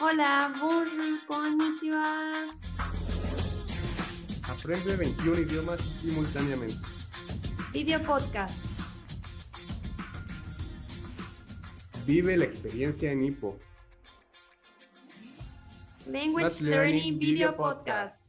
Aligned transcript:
Hola, 0.00 0.54
bonjour, 0.60 1.26
konnichiwa. 1.26 2.54
Aprende 4.48 4.96
21 4.96 5.40
idiomas 5.40 5.80
simultáneamente. 5.80 6.76
Video 7.72 7.98
podcast. 8.06 8.54
Vive 12.06 12.36
la 12.36 12.44
experiencia 12.44 13.10
en 13.10 13.24
Hippo. 13.24 13.58
Language 16.06 16.44
Let's 16.44 16.60
Learning 16.60 17.18
Video 17.18 17.56
Podcast. 17.56 18.22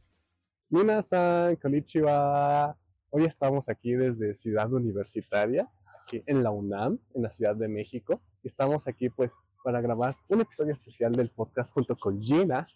Minasan, 0.70 1.54
konnichiwa. 1.54 2.76
Hoy 3.10 3.26
estamos 3.26 3.68
aquí 3.68 3.92
desde 3.92 4.34
Ciudad 4.34 4.72
Universitaria, 4.72 5.70
aquí 6.02 6.20
en 6.26 6.42
la 6.42 6.50
UNAM, 6.50 6.98
en 7.14 7.22
la 7.22 7.30
Ciudad 7.30 7.54
de 7.54 7.68
México. 7.68 8.20
Estamos 8.42 8.88
aquí 8.88 9.08
pues 9.08 9.30
para 9.62 9.80
grabar 9.80 10.16
un 10.28 10.40
episodio 10.40 10.72
especial 10.72 11.12
del 11.12 11.30
podcast 11.30 11.72
junto 11.72 11.96
con 11.96 12.20
Gina, 12.20 12.66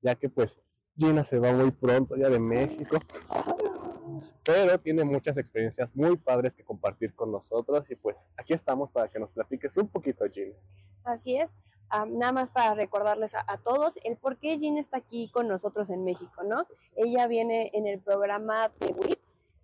ya 0.00 0.14
que 0.14 0.28
pues 0.28 0.58
Gina 0.96 1.24
se 1.24 1.38
va 1.38 1.52
muy 1.52 1.70
pronto 1.70 2.16
ya 2.16 2.28
de 2.28 2.38
México, 2.38 2.98
pero 4.44 4.78
tiene 4.78 5.04
muchas 5.04 5.36
experiencias 5.36 5.94
muy 5.94 6.16
padres 6.16 6.54
que 6.54 6.64
compartir 6.64 7.14
con 7.14 7.30
nosotros 7.30 7.90
y 7.90 7.96
pues 7.96 8.16
aquí 8.36 8.54
estamos 8.54 8.90
para 8.90 9.08
que 9.08 9.18
nos 9.18 9.30
platiques 9.30 9.76
un 9.76 9.88
poquito 9.88 10.24
Gina. 10.30 10.54
Así 11.04 11.36
es. 11.36 11.54
Am, 11.88 12.18
nada 12.18 12.32
más 12.32 12.50
para 12.50 12.74
recordarles 12.74 13.34
a, 13.34 13.58
todos 13.64 13.94
el 14.04 14.16
por 14.16 14.36
qué 14.38 14.56
Jean 14.58 14.78
está 14.78 14.98
aquí 14.98 15.28
con 15.32 15.48
nosotros 15.48 15.90
en 15.90 16.04
México, 16.04 16.44
¿no? 16.44 16.66
Ella 16.94 17.26
viene 17.26 17.70
en 17.74 17.88
el 17.88 17.98
programa 17.98 18.70
de 18.78 18.92
WIP, 18.92 19.18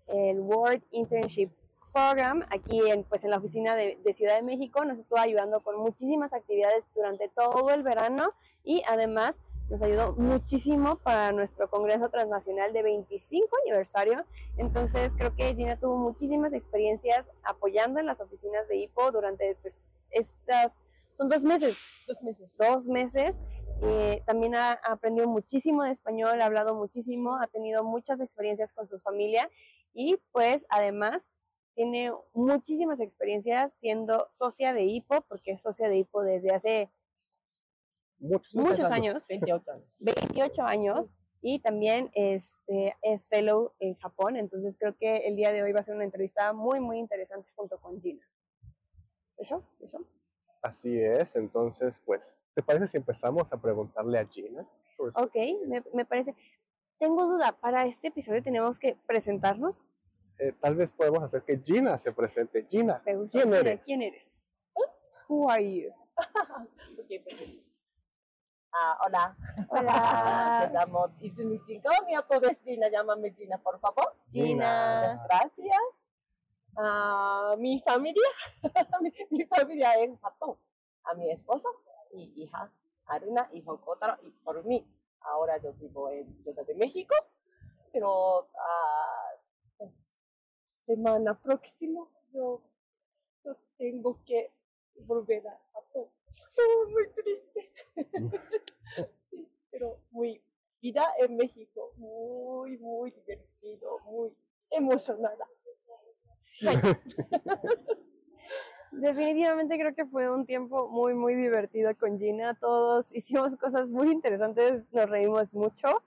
el 0.09 0.41
World 0.41 0.83
Internship 0.91 1.51
Program, 1.97 2.45
aquí 2.51 2.79
en, 2.91 3.05
pues, 3.05 3.25
en 3.25 3.31
la 3.31 3.39
oficina 3.39 3.75
de, 3.75 3.99
de 4.05 4.13
Ciudad 4.13 4.37
de 4.37 4.43
México. 4.43 4.85
Nos 4.85 4.99
estuvo 4.99 5.19
ayudando 5.19 5.61
con 5.61 5.79
muchísimas 5.79 6.35
actividades 6.35 6.85
durante 6.95 7.31
todo 7.31 7.71
el 7.71 7.83
verano 7.83 8.35
y 8.63 8.83
además 8.87 9.39
nos 9.71 9.81
ayudó 9.81 10.13
muchísimo 10.13 10.97
para 10.99 11.33
nuestro 11.33 11.71
Congreso 11.71 12.11
Transnacional 12.11 12.75
de 12.75 12.83
25 12.83 13.49
aniversario. 13.65 14.27
Entonces 14.59 15.15
creo 15.17 15.35
que 15.35 15.55
Gina 15.55 15.79
tuvo 15.79 15.97
muchísimas 15.97 16.53
experiencias 16.53 17.31
apoyando 17.43 17.99
en 17.99 18.05
las 18.05 18.21
oficinas 18.21 18.69
de 18.69 18.77
IPO 18.77 19.13
durante 19.13 19.57
pues, 19.63 19.81
estas, 20.11 20.79
son 21.17 21.31
dos 21.31 21.45
meses, 21.45 21.79
Dos 22.07 22.23
meses. 22.23 22.51
dos 22.59 22.89
meses. 22.89 23.41
Eh, 23.81 24.23
también 24.27 24.55
ha, 24.55 24.73
ha 24.73 24.93
aprendido 24.93 25.29
muchísimo 25.29 25.83
de 25.83 25.93
español, 25.93 26.43
ha 26.43 26.45
hablado 26.45 26.75
muchísimo, 26.75 27.39
ha 27.41 27.47
tenido 27.47 27.85
muchas 27.85 28.21
experiencias 28.21 28.75
con 28.75 28.87
su 28.87 28.99
familia 28.99 29.51
y 29.95 30.19
pues 30.33 30.67
además 30.69 31.33
tiene 31.77 32.11
muchísimas 32.33 33.01
experiencias 33.01 33.75
siendo 33.75 34.27
socia 34.31 34.73
de 34.73 34.85
IPO, 34.85 35.21
porque 35.29 35.53
es 35.53 35.63
socia 35.63 35.89
de 35.89 35.99
IPO 35.99 36.23
desde 36.23 36.51
hace 36.53 36.91
Muchos, 38.19 38.55
muchos 38.55 38.91
años, 38.91 39.27
28 39.29 39.71
años. 39.71 39.87
28 39.99 40.63
años, 40.63 41.07
y 41.43 41.61
también 41.61 42.11
este, 42.15 42.97
es 43.03 43.29
fellow 43.29 43.75
en 43.79 43.95
Japón, 43.97 44.37
entonces 44.37 44.79
creo 44.79 44.97
que 44.97 45.29
el 45.29 45.37
día 45.37 45.53
de 45.53 45.63
hoy 45.63 45.73
va 45.73 45.81
a 45.81 45.85
ser 45.85 45.95
una 45.95 46.05
entrevista 46.05 46.55
muy, 46.55 46.81
muy 46.81 46.99
interesante 46.99 47.51
junto 47.55 47.79
con 47.79 48.01
Gina. 48.01 48.27
¿Eso? 49.37 49.63
¿Eso? 49.81 50.03
Así 50.63 50.99
es, 50.99 51.37
entonces 51.37 52.01
pues, 52.07 52.27
¿te 52.55 52.63
parece 52.63 52.89
si 52.89 52.97
empezamos 52.97 53.53
a 53.53 53.61
preguntarle 53.61 54.19
a 54.19 54.27
Gina? 54.27 54.67
sobre 54.97 55.13
Ok, 55.15 55.37
me, 55.67 55.85
me 55.93 56.07
parece. 56.07 56.35
Tengo 56.99 57.27
duda, 57.27 57.53
para 57.53 57.85
este 57.85 58.09
episodio 58.09 58.43
tenemos 58.43 58.79
que 58.79 58.97
presentarnos. 59.07 59.83
Eh, 60.39 60.53
tal 60.61 60.75
vez 60.75 60.93
podemos 60.93 61.23
hacer 61.23 61.43
que 61.43 61.59
Gina 61.59 61.99
se 61.99 62.13
presente. 62.13 62.67
Gina, 62.69 63.03
Me 63.07 63.17
gusta. 63.17 63.33
¿quién 63.39 63.45
Gina, 63.45 63.59
eres? 63.59 63.81
¿Quién 63.85 64.03
eres? 64.03 64.33
Who 65.29 65.51
are 65.51 65.63
you? 65.63 65.91
Ok, 66.99 67.09
perfecto. 67.25 67.63
Ah, 68.73 68.99
hola. 69.07 69.37
Hola. 69.69 70.69
Me 70.73 70.79
llamo 70.79 71.09
Izumi 71.21 71.61
Chinko. 71.67 71.89
Mi 72.07 72.15
apodo 72.15 72.49
es 72.49 72.59
Gina. 72.65 72.89
Llámame 72.89 73.33
Gina, 73.33 73.59
por 73.59 73.79
favor. 73.81 74.15
Gina. 74.31 75.23
Gracias. 75.29 75.79
Ah, 76.77 77.55
mi 77.59 77.81
familia. 77.81 78.29
mi, 79.01 79.13
mi 79.31 79.45
familia 79.47 79.95
en 80.03 80.17
Japón. 80.19 80.57
A 81.05 81.15
mi 81.15 81.31
esposo 81.31 81.69
y 82.13 82.33
hija 82.43 82.71
Aruna, 83.07 83.49
hijo 83.53 83.81
Kotaro 83.81 84.17
y 84.23 84.31
por 84.31 84.65
mí. 84.65 84.85
Ahora 85.21 85.57
yo 85.59 85.73
vivo 85.75 86.11
en 86.11 86.35
Ciudad 86.43 86.67
de 86.67 86.75
México. 86.75 87.15
Pero 87.93 88.49
ah, 88.59 89.31
semana 90.87 91.35
próxima 91.35 92.07
yo, 92.33 92.63
yo 93.45 93.57
tengo 93.77 94.19
que 94.25 94.51
volver 95.07 95.47
a 95.47 95.59
Japón. 95.73 96.07
Oh, 96.59 96.89
muy 96.91 97.09
triste. 97.09 97.71
sí, 99.31 99.49
pero 99.71 99.99
muy 100.11 100.41
vida 100.81 101.05
en 101.19 101.37
México, 101.37 101.93
muy, 101.97 102.79
muy 102.79 103.11
divertido, 103.11 103.99
muy 104.07 104.33
emocionada. 104.71 105.47
Sí. 106.41 106.67
Definitivamente 108.93 109.77
creo 109.77 109.95
que 109.95 110.07
fue 110.07 110.31
un 110.31 110.47
tiempo 110.47 110.89
muy, 110.89 111.13
muy 111.15 111.35
divertido 111.35 111.95
con 111.99 112.19
Gina. 112.19 112.55
Todos 112.55 113.15
hicimos 113.15 113.57
cosas 113.57 113.91
muy 113.91 114.11
interesantes, 114.11 114.91
nos 114.93 115.11
reímos 115.11 115.53
mucho 115.53 116.03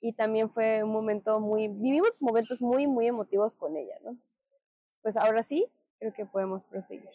y 0.00 0.12
también 0.12 0.50
fue 0.50 0.82
un 0.82 0.92
momento 0.92 1.40
muy, 1.40 1.68
vivimos 1.68 2.20
momentos 2.20 2.60
muy, 2.60 2.86
muy 2.86 3.06
emotivos 3.06 3.56
con 3.56 3.76
ella, 3.76 3.96
¿no? 4.04 4.16
Pues 5.02 5.16
ahora 5.16 5.42
sí, 5.42 5.66
creo 5.98 6.12
que 6.12 6.26
podemos 6.26 6.62
proseguir. 6.64 7.08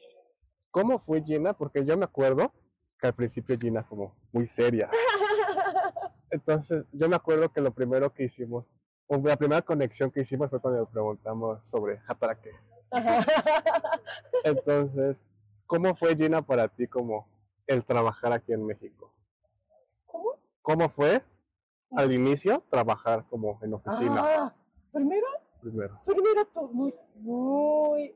¿Cómo 0.71 0.99
fue 0.99 1.21
Gina? 1.21 1.53
Porque 1.53 1.85
yo 1.85 1.97
me 1.97 2.05
acuerdo 2.05 2.51
que 2.99 3.07
al 3.07 3.13
principio 3.13 3.57
Gina 3.57 3.83
como 3.83 4.15
muy 4.31 4.47
seria. 4.47 4.89
Entonces, 6.31 6.85
yo 6.91 7.07
me 7.07 7.15
acuerdo 7.15 7.51
que 7.51 7.61
lo 7.61 7.71
primero 7.71 8.13
que 8.13 8.23
hicimos, 8.23 8.65
o 9.07 9.17
la 9.17 9.37
primera 9.37 9.61
conexión 9.61 10.09
que 10.09 10.21
hicimos 10.21 10.49
fue 10.49 10.59
cuando 10.59 10.81
le 10.81 10.87
preguntamos 10.87 11.63
sobre 11.65 11.99
Hataraque. 12.07 12.51
Entonces, 14.43 15.17
¿cómo 15.67 15.95
fue 15.95 16.15
Gina 16.15 16.41
para 16.41 16.67
ti 16.67 16.87
como 16.87 17.27
el 17.67 17.83
trabajar 17.85 18.33
aquí 18.33 18.51
en 18.51 18.65
México? 18.65 19.11
¿Cómo? 20.05 20.39
¿Cómo 20.61 20.89
fue 20.89 21.21
al 21.95 22.11
inicio 22.11 22.63
trabajar 22.69 23.25
como 23.29 23.59
en 23.61 23.73
oficina 23.73 24.23
Ah, 24.25 24.53
primero, 24.91 25.27
primero? 25.61 25.99
primero 26.05 26.45
todo 26.45 26.67
muy, 26.69 26.93
muy. 27.15 28.13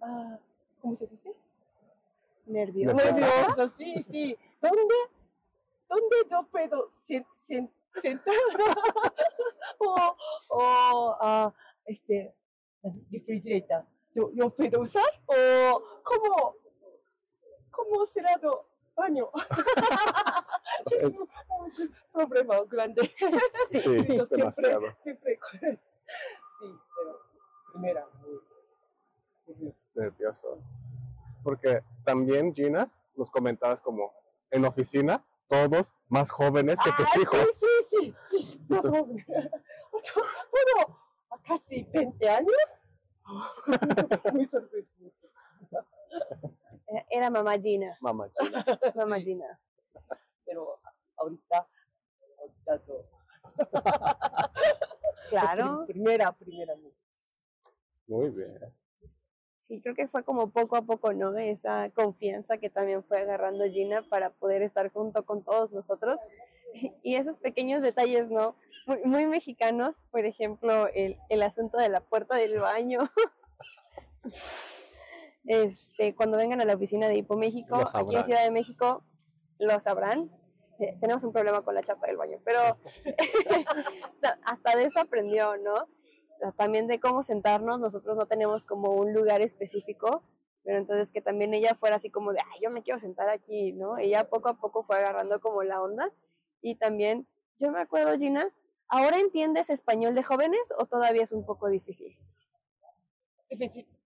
Ah, 0.00 0.38
¿cómo 0.80 0.96
se 0.96 1.06
dice? 1.06 1.34
Nervioso. 2.46 2.96
Nervioso, 2.96 3.72
sí, 3.76 4.04
sí. 4.10 4.36
¿Dónde, 4.60 4.94
dónde 5.88 6.16
yo 6.30 6.42
puedo 6.50 6.90
sen- 7.08 7.26
sen- 7.48 7.70
sentar? 8.00 8.34
o, 9.78 10.16
o, 10.48 11.16
ah, 11.20 11.52
este, 11.86 12.34
refrigerator. 13.10 13.84
¿Yo, 14.14 14.30
¿Yo 14.32 14.50
puedo 14.50 14.80
usar? 14.80 15.04
¿O 15.26 15.82
cómo, 16.02 16.54
cómo 17.70 18.06
cerrado 18.06 18.66
baño? 18.96 19.28
es 21.00 21.04
un, 21.04 21.28
un 22.14 22.28
problema 22.28 22.60
grande. 22.68 23.10
Sí, 23.70 23.80
yo 23.82 24.26
siempre, 24.26 24.26
demasiado. 24.36 24.86
siempre. 25.02 25.38
Sí, 25.60 26.68
pero 26.96 27.20
primera, 27.72 28.06
muy 28.22 28.40
nervioso. 29.46 29.76
nervioso. 29.94 30.58
Porque 31.42 31.82
también, 32.04 32.54
Gina, 32.54 32.90
nos 33.16 33.30
comentabas 33.30 33.80
como 33.80 34.12
en 34.50 34.64
oficina, 34.64 35.24
todos 35.48 35.92
más 36.08 36.30
jóvenes 36.30 36.78
que 36.84 36.90
tus 36.92 37.06
Ah, 37.06 37.20
hijos. 37.20 37.48
Sí, 37.58 37.66
sí, 37.90 38.14
sí, 38.30 38.44
sí. 38.44 38.60
más 38.68 38.80
joven. 38.82 39.24
Bueno, 40.50 40.98
casi 41.44 41.82
20 41.92 42.28
años. 42.28 42.54
Muy 44.32 44.46
sorprendido. 44.46 45.12
Era 47.10 47.28
mamá 47.30 47.58
Gina, 47.58 47.96
Mamá 48.00 48.28
Gina. 48.38 48.64
mamá 48.94 49.20
Gina. 49.20 49.60
Pero 50.50 50.80
ahorita, 51.16 51.68
ahorita 52.38 52.86
yo. 52.86 53.04
Claro. 55.30 55.84
Primera, 55.86 56.32
primera. 56.32 56.74
vez. 56.74 56.92
Muy 58.08 58.30
bien. 58.30 58.58
Sí, 59.68 59.80
creo 59.80 59.94
que 59.94 60.08
fue 60.08 60.24
como 60.24 60.50
poco 60.50 60.74
a 60.74 60.82
poco, 60.82 61.12
¿no? 61.12 61.38
Esa 61.38 61.88
confianza 61.90 62.58
que 62.58 62.68
también 62.68 63.04
fue 63.04 63.20
agarrando 63.20 63.64
Gina 63.66 64.02
para 64.02 64.30
poder 64.30 64.62
estar 64.62 64.90
junto 64.90 65.24
con 65.24 65.44
todos 65.44 65.72
nosotros. 65.72 66.18
Y 67.02 67.16
esos 67.16 67.38
pequeños 67.38 67.82
detalles, 67.82 68.30
¿no? 68.30 68.54
Muy, 68.86 69.02
muy 69.02 69.26
mexicanos, 69.26 70.04
por 70.12 70.24
ejemplo, 70.24 70.86
el, 70.94 71.16
el 71.28 71.42
asunto 71.42 71.78
de 71.78 71.88
la 71.88 72.00
puerta 72.00 72.36
del 72.36 72.60
baño. 72.60 73.10
Este, 75.44 76.14
cuando 76.14 76.36
vengan 76.36 76.60
a 76.60 76.64
la 76.64 76.74
oficina 76.74 77.08
de 77.08 77.16
Hipo 77.16 77.36
México, 77.36 77.88
aquí 77.92 78.14
en. 78.14 78.24
Ciudad 78.24 78.44
de 78.44 78.52
México, 78.52 79.02
lo 79.58 79.80
sabrán. 79.80 80.30
Eh, 80.80 80.96
tenemos 81.00 81.22
un 81.24 81.32
problema 81.32 81.62
con 81.62 81.74
la 81.74 81.82
chapa 81.82 82.06
del 82.06 82.16
baño, 82.16 82.38
pero 82.44 82.58
hasta 84.44 84.76
de 84.76 84.84
eso 84.84 85.00
aprendió, 85.00 85.56
¿no? 85.58 85.88
también 86.56 86.86
de 86.86 86.98
cómo 86.98 87.22
sentarnos. 87.22 87.78
Nosotros 87.80 88.16
no 88.16 88.26
tenemos 88.26 88.64
como 88.64 88.92
un 88.94 89.12
lugar 89.12 89.42
específico 89.42 90.22
pero 90.62 90.76
entonces 90.76 91.10
que 91.10 91.22
también 91.22 91.54
ella 91.54 91.74
fuera 91.74 91.96
así 91.96 92.10
como 92.10 92.32
de, 92.34 92.40
ay, 92.40 92.60
yo 92.62 92.70
me 92.70 92.82
quiero 92.82 93.00
sentar 93.00 93.30
aquí, 93.30 93.72
¿no? 93.72 93.96
Ella 93.96 94.28
poco 94.28 94.50
a 94.50 94.54
poco 94.60 94.82
fue 94.84 94.98
agarrando 94.98 95.40
como 95.40 95.62
la 95.62 95.80
onda 95.80 96.12
y 96.60 96.74
también, 96.76 97.26
yo 97.58 97.70
me 97.70 97.80
acuerdo, 97.80 98.16
Gina, 98.18 98.46
¿ahora 98.86 99.18
entiendes 99.18 99.70
español 99.70 100.14
de 100.14 100.22
jóvenes 100.22 100.60
o 100.76 100.84
todavía 100.84 101.22
es 101.22 101.32
un 101.32 101.46
poco 101.46 101.68
difícil? 101.68 102.14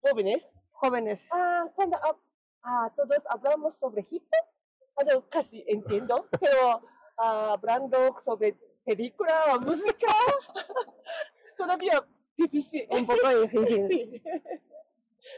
Jóvenes. 0.00 0.47
Jóvenes. 0.71 1.29
Ah, 1.32 1.67
cuando 1.75 1.97
hab- 1.99 2.21
ah, 2.62 2.93
todos 2.94 3.19
hablamos 3.29 3.75
sobre 3.79 4.03
Egipto, 4.03 4.38
yo 5.08 5.29
casi 5.29 5.64
entiendo, 5.67 6.26
pero 6.41 6.82
ah, 7.19 7.52
hablando 7.52 8.17
sobre 8.25 8.56
película 8.85 9.44
o 9.55 9.61
música, 9.61 10.06
todavía 11.56 12.05
difícil. 12.37 12.87
Un 12.91 13.06
poco 13.06 13.29
difícil. 13.41 13.88
Sí. 13.91 14.23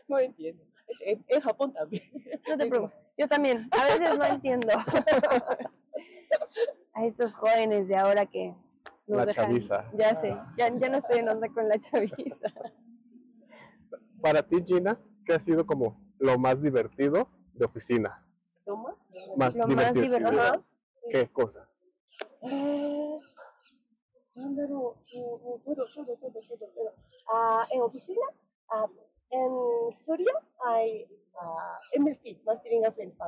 No 0.09 0.19
entiendo. 0.19 0.65
En, 1.01 1.25
en 1.29 1.41
Japón 1.41 1.73
también. 1.73 2.03
No 2.49 2.57
te 2.59 2.67
preocupes. 2.67 2.97
Yo 3.17 3.29
también. 3.29 3.69
A 3.71 3.85
veces 3.85 4.19
no 4.19 4.25
entiendo. 4.25 4.73
A 6.93 7.05
estos 7.05 7.35
jóvenes 7.35 7.87
de 7.89 7.97
ahora 7.97 8.27
que 8.27 8.53
nos 9.07 9.19
La 9.19 9.27
dejan. 9.27 9.47
chaviza. 9.47 9.91
Ya 9.95 10.15
sé. 10.21 10.37
Ya, 10.57 10.69
ya 10.77 10.89
no 10.89 10.99
estoy 10.99 11.19
en 11.19 11.29
onda 11.29 11.49
con 11.49 11.69
la 11.69 11.79
chaviza. 11.79 12.53
Para 14.21 14.43
ti, 14.43 14.63
Gina, 14.67 14.99
¿qué 15.25 15.35
ha 15.35 15.39
sido 15.41 15.65
como 15.67 16.01
lo 16.19 16.37
más 16.39 16.61
divertido 16.61 17.29
de 17.55 17.65
oficina? 17.65 18.27
¿Toma? 18.65 18.91
Más 18.91 18.97
más 19.37 19.55
lo 19.55 19.67
divertido, 19.67 20.21
más 20.21 20.21
divertido 20.21 20.65
¿Qué 21.11 21.21
es 21.21 21.31
cosa? 21.31 21.69
Ah, 27.29 27.67
en 27.71 27.81
oficina, 27.81 28.27
ah, 28.69 28.87
en 29.31 29.51
Soria 30.05 30.33
hay 30.65 31.07
ah, 31.41 31.79
MFP, 31.99 32.45
Marketing 32.45 32.85
Affiliate 32.85 33.19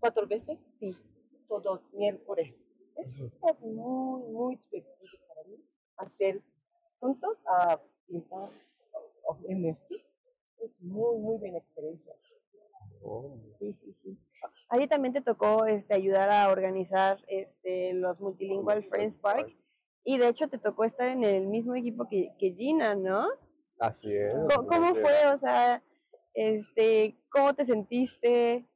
cuatro 0.00 0.26
veces, 0.26 0.58
sí, 0.78 0.96
todo 1.48 1.82
miércoles. 1.92 2.54
Es 2.96 3.60
muy, 3.60 4.22
muy 4.32 4.58
divertido 4.70 5.18
para 5.28 5.44
mí 5.44 5.56
hacer 5.98 6.42
juntos 7.00 7.38
a 7.46 7.80
pintar 8.06 8.50
MFP. 9.48 9.94
Es 10.60 10.70
muy, 10.80 11.18
muy 11.18 11.38
buena 11.38 11.58
experiencia. 11.58 12.14
Oh, 13.02 13.36
Sí, 13.58 13.72
sí, 13.72 13.92
sí. 13.92 14.18
A 14.68 14.78
ti 14.78 14.86
también 14.86 15.14
te 15.14 15.20
tocó 15.20 15.66
este, 15.66 15.94
ayudar 15.94 16.30
a 16.30 16.50
organizar 16.50 17.18
este, 17.28 17.92
los 17.94 18.20
Multilingual 18.20 18.84
Friends 18.84 19.16
Park. 19.16 19.56
Y 20.04 20.18
de 20.18 20.28
hecho 20.28 20.48
te 20.48 20.58
tocó 20.58 20.84
estar 20.84 21.08
en 21.08 21.24
el 21.24 21.46
mismo 21.46 21.74
equipo 21.74 22.08
que, 22.08 22.32
que 22.38 22.52
Gina, 22.52 22.94
¿no? 22.94 23.28
Así 23.78 24.14
es. 24.14 24.32
¿Cómo, 24.32 24.66
cómo 24.66 24.94
fue? 24.94 25.26
O 25.34 25.38
sea, 25.38 25.82
este, 26.34 27.18
¿cómo 27.30 27.54
te 27.54 27.64
sentiste? 27.64 28.66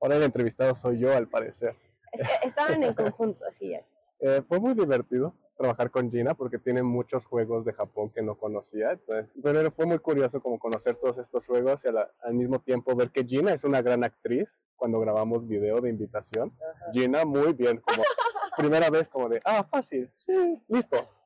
Ahora 0.00 0.16
el 0.16 0.24
entrevistado 0.24 0.74
soy 0.74 0.98
yo, 0.98 1.14
al 1.14 1.28
parecer. 1.28 1.76
Es 2.12 2.20
que 2.28 2.48
estaban 2.48 2.82
en 2.82 2.94
conjunto, 2.94 3.44
así. 3.46 3.74
Eh, 4.20 4.42
fue 4.48 4.58
muy 4.58 4.74
divertido 4.74 5.34
trabajar 5.56 5.90
con 5.90 6.10
Gina 6.10 6.34
porque 6.34 6.58
tiene 6.58 6.82
muchos 6.82 7.24
juegos 7.26 7.64
de 7.64 7.72
Japón 7.72 8.10
que 8.10 8.22
no 8.22 8.36
conocía. 8.36 8.92
Entonces, 8.92 9.30
pero 9.42 9.70
fue 9.70 9.86
muy 9.86 9.98
curioso 9.98 10.40
como 10.40 10.58
conocer 10.58 10.96
todos 10.96 11.18
estos 11.18 11.46
juegos 11.46 11.84
y 11.84 11.88
a 11.88 11.92
la- 11.92 12.10
al 12.22 12.34
mismo 12.34 12.60
tiempo 12.60 12.94
ver 12.96 13.10
que 13.10 13.24
Gina 13.24 13.52
es 13.52 13.64
una 13.64 13.82
gran 13.82 14.02
actriz 14.04 14.48
cuando 14.76 14.98
grabamos 15.00 15.46
video 15.46 15.80
de 15.80 15.90
invitación. 15.90 16.52
Gina 16.92 17.24
muy 17.24 17.52
bien, 17.52 17.78
como 17.80 18.02
primera 18.56 18.90
vez 18.90 19.08
como 19.08 19.28
de, 19.28 19.40
ah, 19.44 19.64
fácil, 19.70 20.10
sí, 20.16 20.58
listo. 20.68 20.96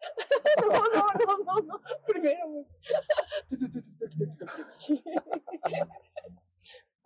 No, 0.59 0.69
no, 0.69 1.07
no, 1.27 1.45
no, 1.45 1.61
no. 1.67 1.81
Primero. 2.07 2.65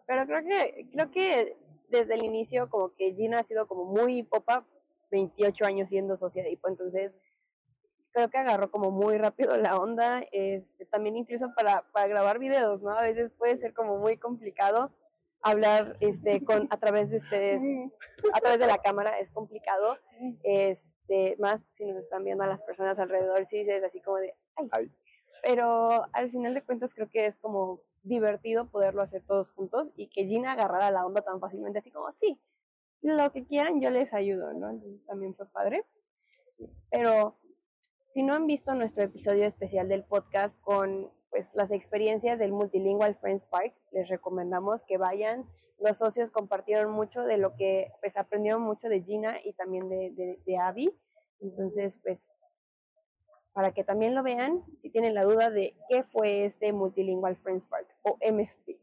Pero 0.06 0.26
creo 0.26 0.42
que, 0.44 0.86
creo 0.92 1.10
que 1.10 1.56
desde 1.88 2.14
el 2.14 2.24
inicio 2.24 2.68
como 2.68 2.94
que 2.94 3.12
Gina 3.14 3.40
ha 3.40 3.42
sido 3.42 3.66
como 3.66 3.84
muy 3.84 4.22
popa, 4.22 4.64
28 5.10 5.64
años 5.64 5.88
siendo 5.88 6.16
socia 6.16 6.42
de 6.42 6.52
Hipo, 6.52 6.68
entonces 6.68 7.16
creo 8.12 8.28
que 8.28 8.38
agarró 8.38 8.70
como 8.70 8.90
muy 8.90 9.18
rápido 9.18 9.56
la 9.56 9.78
onda, 9.78 10.24
este, 10.32 10.84
también 10.86 11.16
incluso 11.16 11.52
para, 11.54 11.82
para 11.92 12.08
grabar 12.08 12.38
videos, 12.38 12.82
¿no? 12.82 12.90
A 12.90 13.02
veces 13.02 13.30
puede 13.38 13.56
ser 13.56 13.72
como 13.72 13.98
muy 13.98 14.16
complicado 14.16 14.90
hablar 15.42 15.96
este, 16.00 16.44
con, 16.44 16.68
a 16.70 16.76
través 16.78 17.10
de 17.10 17.16
ustedes, 17.16 17.62
a 18.32 18.40
través 18.40 18.58
de 18.58 18.66
la 18.66 18.78
cámara, 18.78 19.18
es 19.18 19.30
complicado, 19.30 19.96
este, 20.42 21.36
más 21.38 21.64
si 21.70 21.86
nos 21.86 21.96
están 21.96 22.24
viendo 22.24 22.44
a 22.44 22.48
las 22.48 22.60
personas 22.62 22.98
alrededor, 22.98 23.46
sí 23.46 23.58
dices 23.58 23.82
así 23.84 24.00
como 24.00 24.18
de, 24.18 24.34
ay, 24.56 24.68
Ay. 24.72 24.92
pero 25.42 26.06
al 26.12 26.30
final 26.30 26.54
de 26.54 26.62
cuentas 26.62 26.94
creo 26.94 27.08
que 27.08 27.26
es 27.26 27.38
como 27.38 27.80
divertido 28.02 28.68
poderlo 28.68 29.02
hacer 29.02 29.22
todos 29.22 29.50
juntos 29.50 29.92
y 29.96 30.08
que 30.08 30.26
Gina 30.26 30.52
agarrara 30.52 30.90
la 30.90 31.06
onda 31.06 31.22
tan 31.22 31.40
fácilmente, 31.40 31.78
así 31.78 31.90
como, 31.90 32.10
sí, 32.12 32.38
lo 33.02 33.32
que 33.32 33.44
quieran 33.44 33.80
yo 33.80 33.90
les 33.90 34.12
ayudo, 34.12 34.52
¿no? 34.52 34.70
Entonces 34.70 35.04
también 35.06 35.34
fue 35.34 35.46
padre. 35.46 35.84
Pero 36.90 37.36
si 38.04 38.22
no 38.22 38.34
han 38.34 38.46
visto 38.46 38.74
nuestro 38.74 39.04
episodio 39.04 39.46
especial 39.46 39.88
del 39.88 40.04
podcast 40.04 40.60
con 40.60 41.10
pues 41.30 41.48
las 41.54 41.70
experiencias 41.70 42.38
del 42.38 42.52
Multilingual 42.52 43.14
Friends 43.14 43.46
Park, 43.46 43.72
les 43.92 44.08
recomendamos 44.08 44.84
que 44.84 44.98
vayan. 44.98 45.48
Los 45.78 45.98
socios 45.98 46.30
compartieron 46.30 46.90
mucho 46.90 47.22
de 47.22 47.38
lo 47.38 47.54
que 47.54 47.92
pues 48.00 48.16
aprendieron 48.16 48.62
mucho 48.62 48.88
de 48.88 49.00
Gina 49.00 49.38
y 49.44 49.52
también 49.52 49.88
de, 49.88 50.38
de, 50.44 50.58
Abby. 50.58 50.92
Entonces, 51.40 51.98
pues 52.02 52.40
para 53.52 53.72
que 53.72 53.84
también 53.84 54.14
lo 54.14 54.22
vean, 54.22 54.62
si 54.76 54.90
tienen 54.90 55.14
la 55.14 55.24
duda 55.24 55.50
de 55.50 55.76
qué 55.88 56.02
fue 56.02 56.44
este 56.44 56.72
Multilingual 56.72 57.36
Friends 57.36 57.64
Park 57.66 57.86
o 58.02 58.18
MFP. 58.20 58.76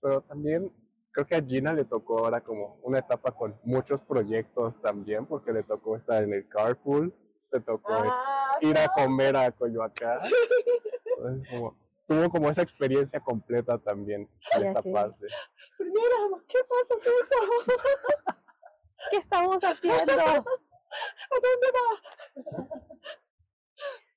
Pero 0.00 0.22
también 0.22 0.72
creo 1.12 1.26
que 1.26 1.36
a 1.36 1.42
Gina 1.42 1.72
le 1.72 1.84
tocó 1.84 2.18
ahora 2.20 2.40
como 2.40 2.78
una 2.82 2.98
etapa 2.98 3.30
con 3.32 3.54
muchos 3.64 4.00
proyectos 4.02 4.80
también, 4.80 5.26
porque 5.26 5.52
le 5.52 5.62
tocó 5.62 5.96
estar 5.96 6.22
en 6.22 6.32
el 6.32 6.48
carpool, 6.48 7.14
le 7.52 7.60
tocó 7.60 7.92
Ah, 7.92 8.56
ir 8.60 8.76
a 8.78 8.88
comer 8.88 9.36
a 9.36 9.50
Coyoacán. 9.52 10.20
Entonces, 11.18 11.48
como- 11.50 11.76
tuvo 12.08 12.30
como 12.30 12.50
esa 12.50 12.62
experiencia 12.62 13.20
completa 13.20 13.78
también 13.78 14.28
en 14.56 14.66
esta 14.66 14.82
sé. 14.82 14.92
parte. 14.92 15.26
primero, 15.78 16.42
¿qué 16.48 16.58
pasa 16.68 16.94
con 16.94 17.12
eso? 17.12 17.66
¿Qué 19.10 19.16
estamos 19.18 19.62
haciendo? 19.62 20.12
¿A 21.32 21.36
dónde 21.42 21.66
va? 21.74 22.68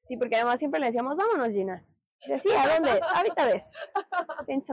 Sí, 0.08 0.18
porque 0.18 0.36
además 0.36 0.60
siempre 0.60 0.80
le 0.80 0.88
decíamos, 0.88 1.16
vámonos, 1.16 1.50
Gina. 1.54 1.84
Dice, 2.26 2.40
sí, 2.40 2.50
¿a 2.56 2.74
dónde? 2.74 3.00
Ahorita 3.16 3.46
ves. 3.46 3.72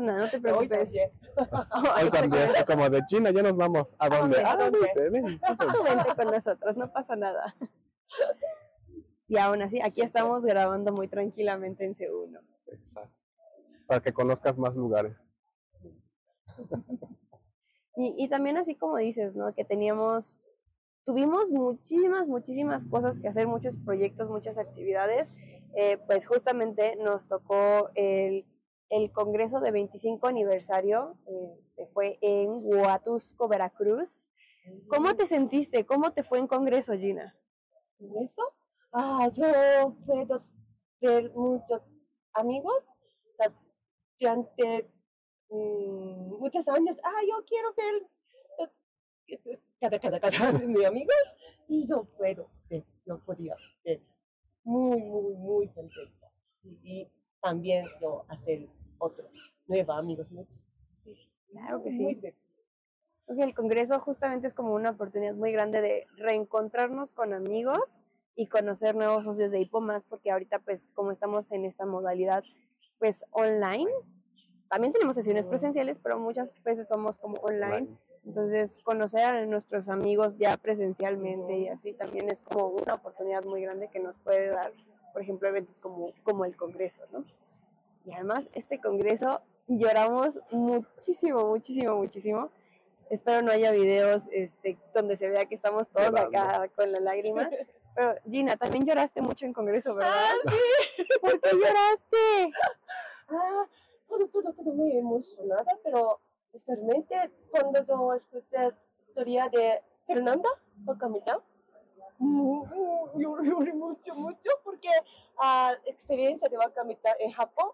Nada, 0.01 0.19
no 0.25 0.31
te 0.31 0.37
Hoy 0.37 0.43
preocupes. 0.43 0.85
también. 0.93 1.11
Hoy 2.05 2.11
también 2.11 2.51
como 2.67 2.89
de 2.89 3.03
China, 3.07 3.31
ya 3.31 3.43
nos 3.43 3.57
vamos. 3.57 3.89
¿A 3.99 4.09
dónde? 4.09 4.43
¿A 4.43 4.53
Ah, 4.53 4.57
dónde? 4.57 4.79
vente, 4.81 5.11
ven, 5.11 5.41
Tú 5.59 5.83
vente 5.85 6.15
con 6.17 6.31
nosotros, 6.31 6.77
no 6.77 6.91
pasa 6.93 7.15
nada. 7.17 7.55
Y 9.29 9.39
aún 9.39 9.63
así, 9.63 9.81
aquí 9.81 10.03
estamos 10.03 10.45
grabando 10.45 10.93
muy 10.93 11.09
tranquilamente 11.09 11.85
en 11.85 11.95
C1. 11.95 12.39
Exacto. 12.67 13.11
Para 13.87 14.01
que 14.01 14.13
conozcas 14.13 14.57
más 14.57 14.75
lugares. 14.75 15.17
Y, 17.97 18.15
y 18.25 18.29
también 18.29 18.57
así 18.57 18.75
como 18.75 18.97
dices, 18.97 19.35
¿no? 19.37 19.55
Que 19.55 19.65
teníamos, 19.65 20.47
tuvimos 21.05 21.49
muchísimas, 21.49 22.27
muchísimas 22.27 22.87
cosas 22.87 23.21
que 23.21 23.29
hacer, 23.29 23.47
muchos 23.47 23.77
proyectos, 23.77 24.31
muchas 24.31 24.57
actividades. 24.59 25.31
Eh, 25.75 25.99
pues 26.07 26.27
justamente 26.27 26.97
nos 26.97 27.27
tocó 27.27 27.91
el, 27.95 28.45
el 28.91 29.11
Congreso 29.13 29.61
de 29.61 29.71
25 29.71 30.27
aniversario, 30.27 31.17
este, 31.57 31.87
fue 31.89 32.19
en 32.21 32.51
Huatusco, 32.63 33.49
Veracruz. 33.49 34.29
¿Cómo 34.89 35.17
te 35.17 35.27
sentiste? 35.27 35.87
¿Cómo 35.87 36.13
te 36.13 36.23
fue 36.23 36.39
en 36.39 36.47
Congreso, 36.47 36.93
Gina? 36.93 37.35
¿Y 37.99 38.07
eso? 38.25 38.43
Ah, 38.93 39.31
yo 39.33 39.97
puedo 40.07 40.45
ver 41.01 41.33
muchos 41.35 41.81
amigos 42.35 42.85
durante 44.21 44.91
mm, 45.49 46.39
muchos 46.39 46.69
años. 46.69 46.97
Ah, 47.03 47.21
yo 47.29 47.45
quiero 47.47 47.75
ver 47.75 48.69
eh, 49.29 49.61
cada, 49.81 49.99
cada, 49.99 50.21
cada 50.21 50.53
de 50.53 50.67
mis 50.67 50.85
amigos 50.85 51.17
y 51.67 51.87
yo 51.87 52.05
puedo 52.05 52.51
ver, 52.69 52.85
yo 53.07 53.19
podía 53.21 53.57
ver 53.85 54.01
muy, 54.65 55.01
muy, 55.03 55.35
muy 55.35 55.69
contenta. 55.69 56.31
Y, 56.63 56.79
y 56.83 57.09
también 57.41 57.87
yo 58.01 58.25
hacer 58.29 58.69
otros 58.99 59.55
nuevos 59.67 59.97
amigos. 59.97 60.27
Sí, 61.05 61.15
sí, 61.15 61.29
Claro 61.51 61.83
que 61.83 61.91
muy 61.91 62.15
sí. 62.15 62.21
Creo 63.27 63.37
que 63.37 63.45
el 63.45 63.55
Congreso 63.55 63.99
justamente 64.01 64.47
es 64.47 64.55
como 64.55 64.75
una 64.75 64.91
oportunidad 64.91 65.35
muy 65.35 65.53
grande 65.53 65.81
de 65.81 66.07
reencontrarnos 66.17 67.13
con 67.13 67.33
amigos 67.33 68.01
y 68.35 68.49
conocer 68.49 68.95
nuevos 68.95 69.25
socios 69.25 69.53
de 69.53 69.61
Hipo 69.61 69.81
más 69.81 70.05
porque 70.05 70.31
ahorita 70.31 70.59
pues 70.61 70.89
como 70.95 71.13
estamos 71.13 71.51
en 71.53 71.65
esta 71.65 71.87
modalidad 71.87 72.43
pues 72.99 73.25
online, 73.31 73.91
también 74.69 74.93
tenemos 74.93 75.17
sesiones 75.17 75.47
presenciales, 75.47 75.99
pero 75.99 76.19
muchas 76.19 76.53
veces 76.63 76.89
somos 76.89 77.19
como 77.19 77.37
online, 77.41 77.99
entonces 78.25 78.79
conocer 78.83 79.25
a 79.25 79.47
nuestros 79.47 79.89
amigos 79.89 80.39
ya 80.39 80.57
presencialmente 80.57 81.59
y 81.59 81.69
así 81.69 81.93
también 81.93 82.31
es 82.31 82.41
como 82.43 82.69
una 82.69 82.95
oportunidad 82.95 83.45
muy 83.45 83.63
grande 83.63 83.89
que 83.89 83.99
nos 83.99 84.17
puede 84.19 84.49
dar, 84.49 84.73
por 85.13 85.23
ejemplo, 85.23 85.49
eventos 85.49 85.79
como, 85.79 86.13
como 86.23 86.45
el 86.45 86.57
Congreso, 86.57 87.03
¿no? 87.13 87.25
Y 88.05 88.13
además 88.13 88.49
este 88.55 88.81
Congreso 88.81 89.41
lloramos 89.67 90.39
muchísimo, 90.51 91.47
muchísimo, 91.47 91.97
muchísimo. 91.97 92.51
Espero 93.11 93.43
no 93.43 93.53
haya 93.53 93.73
videos 93.73 94.25
este, 94.33 94.79
donde 94.95 95.17
se 95.17 95.29
vea 95.29 95.47
que 95.47 95.55
estamos 95.55 95.89
todos 95.89 96.11
Llorando. 96.11 96.39
acá 96.39 96.69
con 96.75 96.93
la 96.93 97.01
lágrima. 97.01 97.51
Pero 97.95 98.15
Gina, 98.29 98.57
también 98.57 98.87
lloraste 98.87 99.21
mucho 99.21 99.45
en 99.45 99.53
Congreso, 99.53 99.95
¿verdad? 99.95 100.15
Ah, 100.15 100.51
sí. 100.97 101.05
¿Por 101.21 101.41
qué 101.41 101.51
lloraste? 101.53 102.53
Ah, 103.29 103.67
todo, 104.09 104.27
todo, 104.29 104.53
todo 104.53 104.75
muy 104.75 104.97
emocionada, 104.97 105.67
pero 105.85 106.21
especialmente 106.53 107.31
cuando 107.51 107.85
yo 107.87 108.15
escuché 108.15 108.71
historia 109.09 109.49
de 109.49 109.83
Fernanda 110.07 110.49
mu- 112.19 112.67
mu- 112.67 113.09
lloré, 113.19 113.73
mucho, 113.73 114.15
mucho, 114.15 114.51
porque 114.65 114.91
la 115.41 115.79
experiencia 115.87 116.49
de 116.49 116.57
Wakami-chan 116.59 117.17
en 117.21 117.31
Japón, 117.33 117.71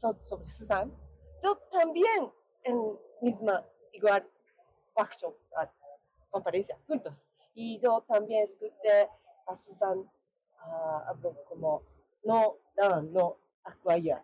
so- 0.00 0.16
sobre 0.24 0.46
Susan, 0.48 0.92
yo 1.42 1.56
también 1.70 2.30
en 2.64 2.98
misma, 3.20 3.64
igual, 3.92 4.28
workshop, 4.96 5.34
ah, 5.56 5.70
conferencia, 6.30 6.78
juntos. 6.86 7.14
Y 7.54 7.78
yo 7.80 8.00
también 8.02 8.44
escuché 8.44 9.08
a 9.46 9.56
Susan 9.64 10.08
ah, 10.58 11.04
hablo 11.08 11.34
como, 11.48 11.82
no, 12.24 12.56
no, 12.76 13.02
no, 13.02 13.36
actuar, 13.64 14.22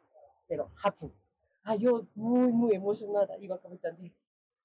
pero 0.48 0.70
happen. 0.82 1.12
Ah, 1.64 1.76
yo 1.76 2.06
muy, 2.14 2.50
muy 2.52 2.74
emocionada 2.74 3.38
iba 3.38 3.56
a 3.56 3.58
comentar 3.58 3.96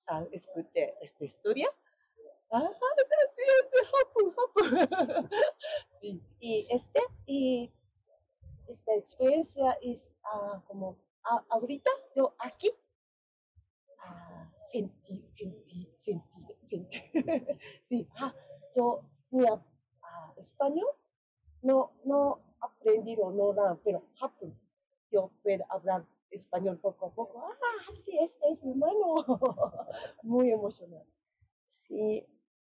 ah, 0.08 0.26
escuché 0.32 0.96
esta 1.02 1.26
historia. 1.26 1.70
Ah, 2.50 2.70
sí, 3.36 3.44
sí, 3.70 3.78
happen. 3.94 5.30
sí, 6.02 6.22
y 6.40 6.68
este, 6.72 7.02
y 7.26 7.72
esta 8.68 8.96
experiencia 8.96 9.78
es 9.82 10.00
ah, 10.24 10.64
como, 10.68 10.98
ah, 11.24 11.44
ahorita 11.50 11.92
yo 12.16 12.34
aquí, 12.40 12.72
ah, 14.00 14.50
sentí, 14.72 15.28
sentí, 15.32 15.94
sentí, 16.00 16.56
sentí. 16.64 16.98
sí, 17.84 18.08
ah, 18.16 18.34
yo, 18.76 19.04
mi 19.30 19.46
ah, 19.46 19.62
ah, 20.02 20.34
español 20.38 20.88
no, 21.62 21.92
no 22.06 22.40
aprendido, 22.62 23.32
no 23.32 23.54
nada, 23.54 23.78
pero 23.84 24.04
happen. 24.20 24.58
Yo 25.12 25.32
puedo 25.44 25.64
hablar 25.70 26.06
español 26.32 26.78
poco 26.80 27.08
a 27.08 27.12
poco. 27.12 27.44
Ah, 27.44 27.92
sí, 28.06 28.18
este 28.20 28.52
es 28.52 28.64
mi 28.64 28.72
hermano. 28.72 29.26
Muy 30.24 30.52
emocionante. 30.52 31.12
Sí, 31.70 32.26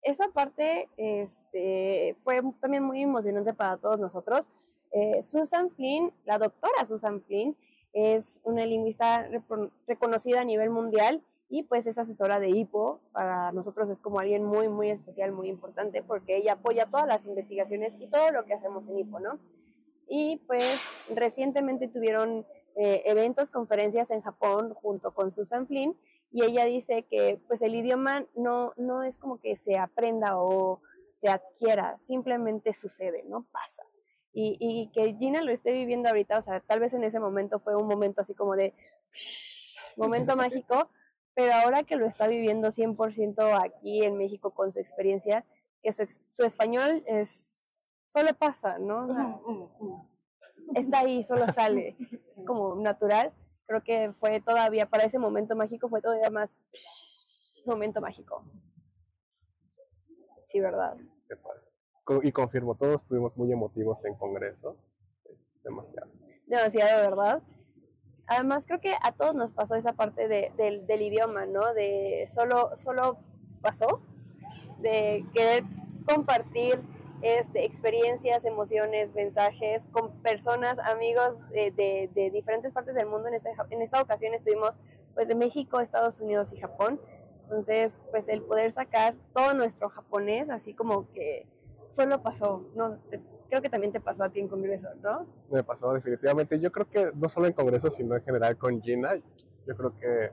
esa 0.04 0.28
parte 0.30 0.90
este, 0.98 2.16
fue 2.20 2.42
también 2.60 2.84
muy 2.84 3.02
emocionante 3.02 3.54
para 3.54 3.78
todos 3.78 4.00
nosotros. 4.00 4.48
Eh, 4.92 5.24
Susan 5.24 5.70
Flynn, 5.70 6.12
la 6.26 6.38
doctora 6.38 6.86
Susan 6.86 7.22
Flynn, 7.22 7.56
es 7.94 8.42
una 8.44 8.66
lingüista 8.66 9.30
reconocida 9.88 10.42
a 10.42 10.46
nivel 10.46 10.72
mundial 10.72 11.24
y 11.48 11.64
pues 11.64 11.88
es 11.88 11.98
asesora 11.98 12.40
de 12.40 12.50
HIPO. 12.50 13.00
Para 13.12 13.52
nosotros 13.52 13.90
es 13.90 14.00
como 14.00 14.20
alguien 14.20 14.44
muy, 14.44 14.68
muy 14.68 14.90
especial, 14.90 15.32
muy 15.32 15.48
importante, 15.48 16.04
porque 16.04 16.38
ella 16.38 16.54
apoya 16.54 16.88
todas 16.88 17.08
las 17.08 17.26
investigaciones 17.26 17.96
y 18.00 18.08
todo 18.08 18.32
lo 18.32 18.46
que 18.46 18.56
hacemos 18.56 18.88
en 18.88 18.98
HIPO, 18.98 19.20
¿no? 19.20 19.40
Y 20.08 20.38
pues 20.48 20.80
recientemente 21.16 21.88
tuvieron 21.88 22.46
eh, 22.76 23.04
eventos, 23.06 23.52
conferencias 23.52 24.12
en 24.12 24.22
Japón 24.22 24.74
junto 24.74 25.14
con 25.14 25.32
Susan 25.32 25.68
Flynn 25.68 25.96
y 26.32 26.44
ella 26.44 26.66
dice 26.66 27.04
que 27.04 27.40
pues 27.48 27.62
el 27.62 27.76
idioma 27.76 28.26
no, 28.36 28.74
no 28.76 29.04
es 29.04 29.18
como 29.18 29.40
que 29.40 29.56
se 29.56 29.78
aprenda 29.78 30.38
o 30.38 30.82
se 31.14 31.30
adquiera, 31.30 31.98
simplemente 32.00 32.74
sucede, 32.74 33.24
¿no? 33.28 33.46
Pasa. 33.52 33.84
Y, 34.34 34.58
y 34.60 34.90
que 34.92 35.14
Gina 35.14 35.44
lo 35.44 35.52
esté 35.52 35.72
viviendo 35.72 36.10
ahorita, 36.10 36.40
o 36.40 36.42
sea, 36.42 36.60
tal 36.60 36.80
vez 36.80 36.94
en 36.94 37.04
ese 37.04 37.20
momento 37.20 37.60
fue 37.60 37.76
un 37.76 37.88
momento 37.88 38.22
así 38.22 38.34
como 38.34 38.56
de 38.56 38.74
momento 39.96 40.36
mágico, 40.36 40.90
pero 41.36 41.54
ahora 41.54 41.84
que 41.84 41.96
lo 41.96 42.06
está 42.06 42.28
viviendo 42.28 42.70
100% 42.70 43.64
aquí 43.64 44.04
en 44.04 44.18
México 44.18 44.52
con 44.52 44.72
su 44.72 44.80
experiencia, 44.80 45.46
que 45.82 45.92
su, 45.92 46.08
su 46.32 46.44
español 46.44 47.04
es, 47.06 47.80
solo 48.08 48.34
pasa, 48.34 48.80
¿no? 48.80 50.10
Está 50.76 51.00
ahí, 51.00 51.24
solo 51.24 51.52
sale, 51.52 51.96
es 52.30 52.44
como 52.46 52.76
natural. 52.76 53.34
Creo 53.66 53.84
que 53.84 54.12
fue 54.20 54.42
todavía, 54.42 54.90
para 54.90 55.06
ese 55.06 55.20
momento 55.20 55.56
mágico, 55.56 55.90
fue 55.90 56.02
todavía 56.02 56.30
más 56.30 56.60
momento 57.66 58.02
mágico. 58.02 58.44
Sí, 60.48 60.60
¿verdad? 60.60 60.96
Qué 61.28 61.36
padre. 61.36 62.28
Y 62.28 62.32
confirmo, 62.32 62.76
todos 62.76 63.02
estuvimos 63.02 63.36
muy 63.38 63.52
emotivos 63.52 64.04
en 64.06 64.16
Congreso. 64.16 64.78
Demasiado. 65.64 66.12
demasiado, 66.46 67.10
¿verdad? 67.10 67.42
Además, 68.28 68.66
creo 68.66 68.82
que 68.82 68.94
a 69.02 69.14
todos 69.14 69.34
nos 69.34 69.52
pasó 69.54 69.76
esa 69.76 69.94
parte 69.94 70.28
de, 70.28 70.52
del, 70.58 70.86
del 70.86 71.02
idioma, 71.02 71.46
¿no? 71.46 71.74
De 71.74 72.26
solo, 72.28 72.76
solo 72.76 73.18
pasó, 73.62 74.02
de 74.80 75.26
querer 75.34 75.64
compartir 76.06 76.82
este, 77.24 77.64
experiencias, 77.64 78.44
emociones, 78.44 79.16
mensajes 79.16 79.88
con 79.94 80.12
personas, 80.22 80.78
amigos 80.80 81.38
eh, 81.54 81.72
de, 81.72 82.30
diferentes 82.32 82.74
partes 82.74 82.96
del 82.96 83.08
mundo. 83.08 83.30
En 83.30 83.34
esta, 83.34 83.50
en 83.70 83.82
esta 83.82 84.02
ocasión 84.02 84.34
estuvimos 84.34 84.78
pues 85.16 85.30
de 85.30 85.36
México, 85.36 85.80
Estados 85.80 86.20
Unidos 86.20 86.52
y 86.52 86.60
Japón. 86.60 87.00
Entonces, 87.44 88.02
pues 88.12 88.28
el 88.28 88.42
poder 88.42 88.72
sacar 88.72 89.16
todo 89.34 89.54
nuestro 89.54 89.90
japonés, 89.90 90.50
así 90.50 90.74
como 90.74 91.10
que 91.14 91.48
solo 91.90 92.22
pasó, 92.22 92.66
¿no? 92.76 93.00
Creo 93.50 93.62
que 93.62 93.70
también 93.70 93.94
te 93.94 94.02
pasó 94.02 94.26
a 94.26 94.30
ti 94.30 94.42
en 94.42 94.50
Congreso, 94.50 94.90
¿no? 95.02 95.26
Me 95.50 95.64
pasó 95.64 95.94
definitivamente. 95.94 96.60
Yo 96.60 96.72
creo 96.74 96.90
que 96.90 97.12
no 97.16 97.30
solo 97.30 97.48
en 97.48 97.54
Congreso, 97.54 97.90
sino 97.90 98.16
en 98.16 98.24
general 98.24 98.58
con 98.58 98.82
Gina. 98.82 99.16
Yo 99.66 99.78
creo 99.78 99.98
que 99.98 100.32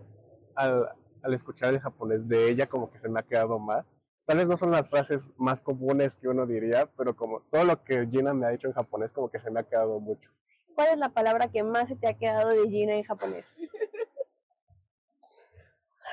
al, 0.57 0.89
al 1.23 1.35
escuchar 1.35 1.73
el 1.73 1.81
japonés 1.81 2.27
de 2.27 2.49
ella, 2.49 2.67
como 2.67 2.91
que 2.91 2.99
se 2.99 3.09
me 3.09 3.21
ha 3.21 3.23
quedado 3.23 3.61
más. 3.61 3.87
Tal 4.31 4.39
vez 4.39 4.47
no 4.47 4.57
son 4.57 4.71
las 4.71 4.89
frases 4.89 5.27
más 5.39 5.61
comunes 5.61 6.15
que 6.15 6.29
uno 6.29 6.47
diría, 6.47 6.89
pero 6.97 7.17
como 7.17 7.41
todo 7.51 7.65
lo 7.65 7.83
que 7.83 8.07
Gina 8.07 8.33
me 8.33 8.47
ha 8.47 8.51
dicho 8.51 8.69
en 8.69 8.73
japonés, 8.73 9.11
como 9.11 9.29
que 9.29 9.41
se 9.41 9.51
me 9.51 9.59
ha 9.59 9.65
quedado 9.65 9.99
mucho. 9.99 10.31
¿Cuál 10.77 10.91
es 10.91 10.99
la 10.99 11.09
palabra 11.09 11.49
que 11.49 11.65
más 11.65 11.89
se 11.89 11.97
te 11.97 12.07
ha 12.07 12.15
quedado 12.15 12.51
de 12.51 12.71
Gina 12.71 12.95
en 12.95 13.03
japonés? 13.03 13.59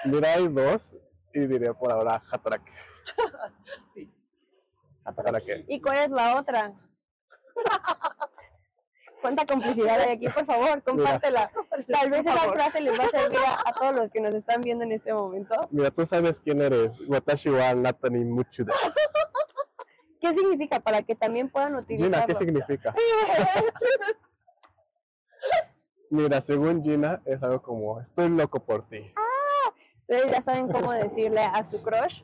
Mira, 0.06 0.34
hay 0.34 0.48
dos, 0.48 0.90
y 1.32 1.42
diré 1.42 1.72
por 1.76 1.92
ahora 1.92 2.20
hatarake. 2.32 2.72
Sí. 3.94 4.12
Hatarake. 5.06 5.66
¿Y 5.68 5.80
cuál 5.80 5.98
es 5.98 6.10
la 6.10 6.40
otra? 6.40 6.74
¿Cuánta 9.22 9.46
complicidad 9.46 10.00
hay 10.00 10.12
aquí? 10.12 10.28
Por 10.30 10.46
favor, 10.46 10.82
compártela. 10.84 11.52
Tal 11.92 12.10
vez 12.10 12.22
esa 12.22 12.38
frase 12.38 12.82
les 12.82 13.00
va 13.00 13.06
a 13.06 13.10
servir 13.10 13.40
a, 13.40 13.70
a 13.70 13.74
todos 13.74 13.96
los 13.96 14.12
que 14.12 14.22
nos 14.22 14.34
están 14.34 14.62
viendo 14.62 14.84
en 14.84 14.92
este 14.92 15.14
momento. 15.14 15.56
Mira, 15.72 15.92
tú 15.92 16.06
sabes 16.06 16.40
quién 16.40 16.62
eres. 16.62 16.92
Watashi 17.08 17.50
wa 17.50 17.74
nata 17.74 18.10
ni 18.10 18.24
mucho 18.24 18.64
desu. 18.64 18.78
¿Qué 20.22 20.34
significa? 20.34 20.80
Para 20.80 21.02
que 21.04 21.16
también 21.16 21.50
puedan 21.50 21.70
Gina, 21.70 21.82
utilizarlo. 21.82 22.28
¿qué 22.28 22.36
significa? 22.36 22.94
Mira, 26.10 26.42
según 26.42 26.84
Gina, 26.84 27.22
es 27.26 27.44
algo 27.44 27.62
como, 27.62 28.00
estoy 28.00 28.30
loco 28.30 28.60
por 28.60 28.88
ti. 28.88 29.14
Ustedes 30.02 30.32
ya 30.32 30.42
saben 30.42 30.70
cómo 30.70 30.94
decirle 30.94 31.42
a 31.42 31.64
su 31.64 31.82
crush 31.84 32.22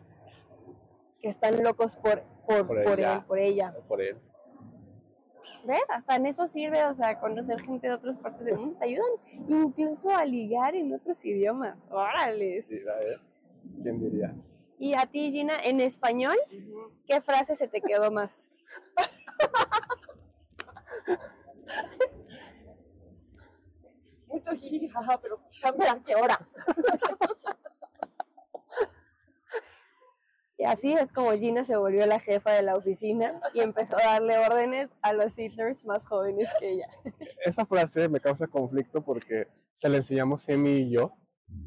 que 1.22 1.30
están 1.30 1.62
locos 1.62 1.96
por, 1.98 2.24
por, 2.48 2.66
Por 2.66 3.00
él, 3.00 3.22
por 3.28 3.40
ella. 3.40 3.76
Por 3.88 4.02
él. 4.02 4.18
¿Ves? 5.66 5.84
Hasta 5.90 6.16
en 6.16 6.26
eso 6.26 6.48
sirve, 6.48 6.84
o 6.86 6.94
sea, 6.94 7.20
conocer 7.20 7.62
gente 7.62 7.88
de 7.88 7.94
otras 7.94 8.18
partes 8.18 8.46
del 8.46 8.58
mundo 8.58 8.78
te 8.80 8.86
ayudan 8.86 9.12
incluso 9.48 10.10
a 10.10 10.26
ligar 10.26 10.76
en 10.76 10.94
otros 10.94 11.24
idiomas. 11.26 11.86
¡Órale! 11.90 12.66
Mira, 12.70 13.04
¿eh? 13.04 13.18
¿Quién 13.82 14.00
diría? 14.00 14.34
Y 14.80 14.94
a 14.96 15.06
ti, 15.06 15.32
Gina, 15.32 15.62
en 15.64 15.80
español, 15.80 16.36
¿qué 17.08 17.22
frase 17.22 17.56
se 17.56 17.68
te 17.68 17.82
quedó 17.82 18.12
más? 18.12 18.50
Mucho 24.28 24.52
jiji, 24.52 24.90
jaja, 24.90 25.20
pero 25.22 25.40
cambia 25.62 26.02
qué 26.06 26.16
hora. 26.16 26.40
Y 30.64 30.66
así 30.66 30.94
es 30.94 31.12
como 31.12 31.34
Gina 31.34 31.66
se 31.66 31.76
volvió 31.76 32.08
la 32.08 32.22
jefa 32.22 32.54
de 32.54 32.62
la 32.62 32.78
oficina 32.78 33.42
y 33.54 33.60
empezó 33.60 33.98
a 33.98 34.14
darle 34.14 34.38
órdenes 34.38 34.90
a 35.02 35.12
los 35.12 35.34
sitters 35.34 35.84
más 35.84 36.06
jóvenes 36.06 36.48
que 36.58 36.72
ella. 36.72 36.88
Esa 37.44 37.66
frase 37.66 38.08
me 38.08 38.22
causa 38.22 38.48
conflicto 38.48 39.04
porque 39.04 39.50
se 39.76 39.90
la 39.90 39.98
enseñamos 39.98 40.48
Emi 40.48 40.84
y 40.84 40.92
yo, 40.92 41.12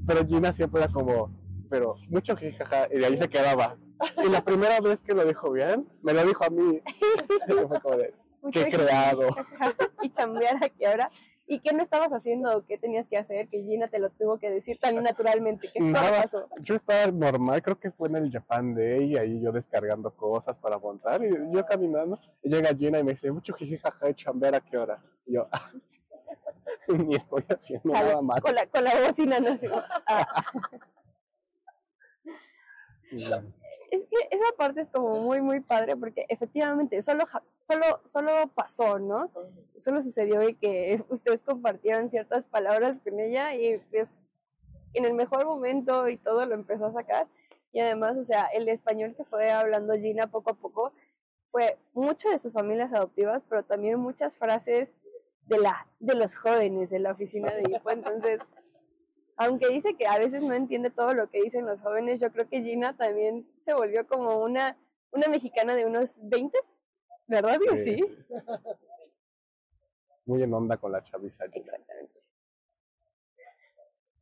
pero 0.07 0.27
Gina 0.27 0.51
siempre 0.55 0.83
era 0.83 0.91
como, 0.91 1.31
pero 1.69 1.97
mucho 2.09 2.35
jijaja, 2.37 2.89
y 2.91 2.97
de 2.97 3.05
ahí 3.05 3.19
se 3.19 3.29
quedaba. 3.29 3.77
Y 4.25 4.31
la 4.31 4.43
primera 4.43 4.81
vez 4.81 5.03
que 5.03 5.13
lo 5.13 5.27
dijo 5.27 5.53
bien, 5.53 5.87
me 6.03 6.15
lo 6.15 6.25
dijo 6.25 6.45
a 6.45 6.49
mí. 6.49 6.81
Y 7.49 7.53
fue 7.69 7.81
como 7.83 7.97
de, 7.99 8.15
qué 8.51 8.71
creado. 8.71 9.29
y 10.01 10.09
chambear 10.09 10.57
a 10.57 10.71
qué 10.71 10.89
hora. 10.89 11.11
¿Y 11.49 11.61
qué 11.61 11.73
no 11.73 11.83
estabas 11.83 12.13
haciendo? 12.13 12.65
¿Qué 12.67 12.77
tenías 12.77 13.07
que 13.09 13.17
hacer? 13.17 13.49
Que 13.49 13.63
Gina 13.63 13.87
te 13.89 14.01
lo 14.01 14.11
tuvo 14.11 14.39
que 14.39 14.51
decir 14.51 14.79
tan 14.81 15.01
naturalmente. 15.03 15.71
que 15.73 15.79
solo 15.79 15.93
Nada. 15.93 16.23
pasó? 16.23 16.49
Yo 16.61 16.75
estaba 16.75 17.07
normal, 17.13 17.63
creo 17.63 17.79
que 17.79 17.93
fue 17.93 18.09
en 18.09 18.17
el 18.17 18.33
Japan 18.33 18.75
Day, 18.75 19.13
y 19.13 19.17
ahí 19.17 19.41
yo 19.41 19.53
descargando 19.53 20.11
cosas 20.11 20.59
para 20.59 20.79
montar, 20.79 21.23
y 21.25 21.31
yo 21.53 21.65
caminando, 21.65 22.19
y 22.43 22.49
llega 22.51 22.75
Gina 22.75 22.99
y 22.99 23.05
me 23.05 23.13
dice, 23.13 23.31
mucho 23.31 23.55
jijijaja, 23.55 24.11
y 24.11 24.15
chambear 24.15 24.57
a 24.57 24.61
qué 24.61 24.77
hora. 24.77 25.01
Y 25.25 25.35
yo, 25.35 25.47
"Ah". 25.53 25.71
Ni 26.89 27.15
estoy 27.15 27.45
haciendo 27.49 27.93
Chale, 27.95 28.09
nada 28.09 28.23
mal. 28.23 28.41
con 28.41 28.55
la, 28.55 28.67
con 28.67 28.83
la 28.85 28.91
bocina 29.07 29.39
no 29.41 29.57
sé. 29.57 29.71
Ah, 33.29 33.41
es 33.91 34.03
que 34.09 34.17
esa 34.31 34.57
parte 34.57 34.81
es 34.81 34.91
como 34.91 35.21
muy, 35.21 35.41
muy 35.41 35.61
padre 35.61 35.97
porque 35.97 36.27
efectivamente 36.29 37.01
solo, 37.03 37.25
solo, 37.45 38.01
solo 38.05 38.33
pasó, 38.55 38.99
¿no? 38.99 39.31
Solo 39.77 40.03
sucedió 40.03 40.49
y 40.49 40.55
que 40.55 41.03
ustedes 41.09 41.43
compartieron 41.43 42.11
ciertas 42.11 42.49
palabras 42.49 42.99
con 43.03 43.19
ella 43.21 43.55
y 43.55 43.79
pues 43.91 44.13
en 44.95 45.05
el 45.05 45.15
mejor 45.15 45.45
momento 45.45 46.09
y 46.09 46.17
todo 46.17 46.47
lo 46.47 46.55
empezó 46.55 46.87
a 46.87 46.93
sacar. 46.93 47.27
Y 47.73 47.81
además, 47.81 48.17
o 48.17 48.25
sea, 48.25 48.47
el 48.47 48.69
español 48.69 49.15
que 49.15 49.25
fue 49.25 49.51
hablando 49.51 49.95
Gina 49.95 50.29
poco 50.29 50.51
a 50.51 50.55
poco 50.55 50.93
fue 51.51 51.79
mucho 51.93 52.31
de 52.31 52.39
sus 52.39 52.55
familias 52.55 52.93
adoptivas, 52.93 53.45
pero 53.45 53.63
también 53.63 53.99
muchas 53.99 54.37
frases 54.37 54.95
de, 55.47 55.59
la, 55.59 55.87
de 56.01 56.15
los 56.15 56.35
jóvenes 56.35 56.91
de 56.91 56.99
la 56.99 57.13
oficina 57.13 57.53
de 57.53 57.63
IPO. 57.71 57.91
Entonces, 57.91 58.41
aunque 59.37 59.69
dice 59.69 59.95
que 59.97 60.07
a 60.07 60.19
veces 60.19 60.43
no 60.43 60.55
entiende 60.55 60.91
todo 60.91 61.15
lo 61.15 61.29
que 61.31 61.43
dicen 61.43 61.67
los 61.67 61.81
jóvenes, 61.83 62.21
yo 62.21 62.31
creo 62.33 62.49
que 62.49 62.63
Gina 62.63 62.97
también 62.97 63.47
se 63.59 63.75
volvió 63.75 64.07
como 64.07 64.39
una, 64.43 64.77
una 65.13 65.29
mexicana 65.29 65.75
de 65.75 65.85
unos 65.87 66.21
20, 66.29 66.59
¿verdad 67.27 67.59
que 67.61 67.77
Sí. 67.79 67.97
sí? 67.97 68.05
Muy 70.25 70.43
en 70.43 70.53
onda 70.55 70.77
con 70.77 70.91
la 70.93 71.03
chaviza. 71.05 71.45
Gina. 71.45 71.57
Exactamente. 71.57 72.21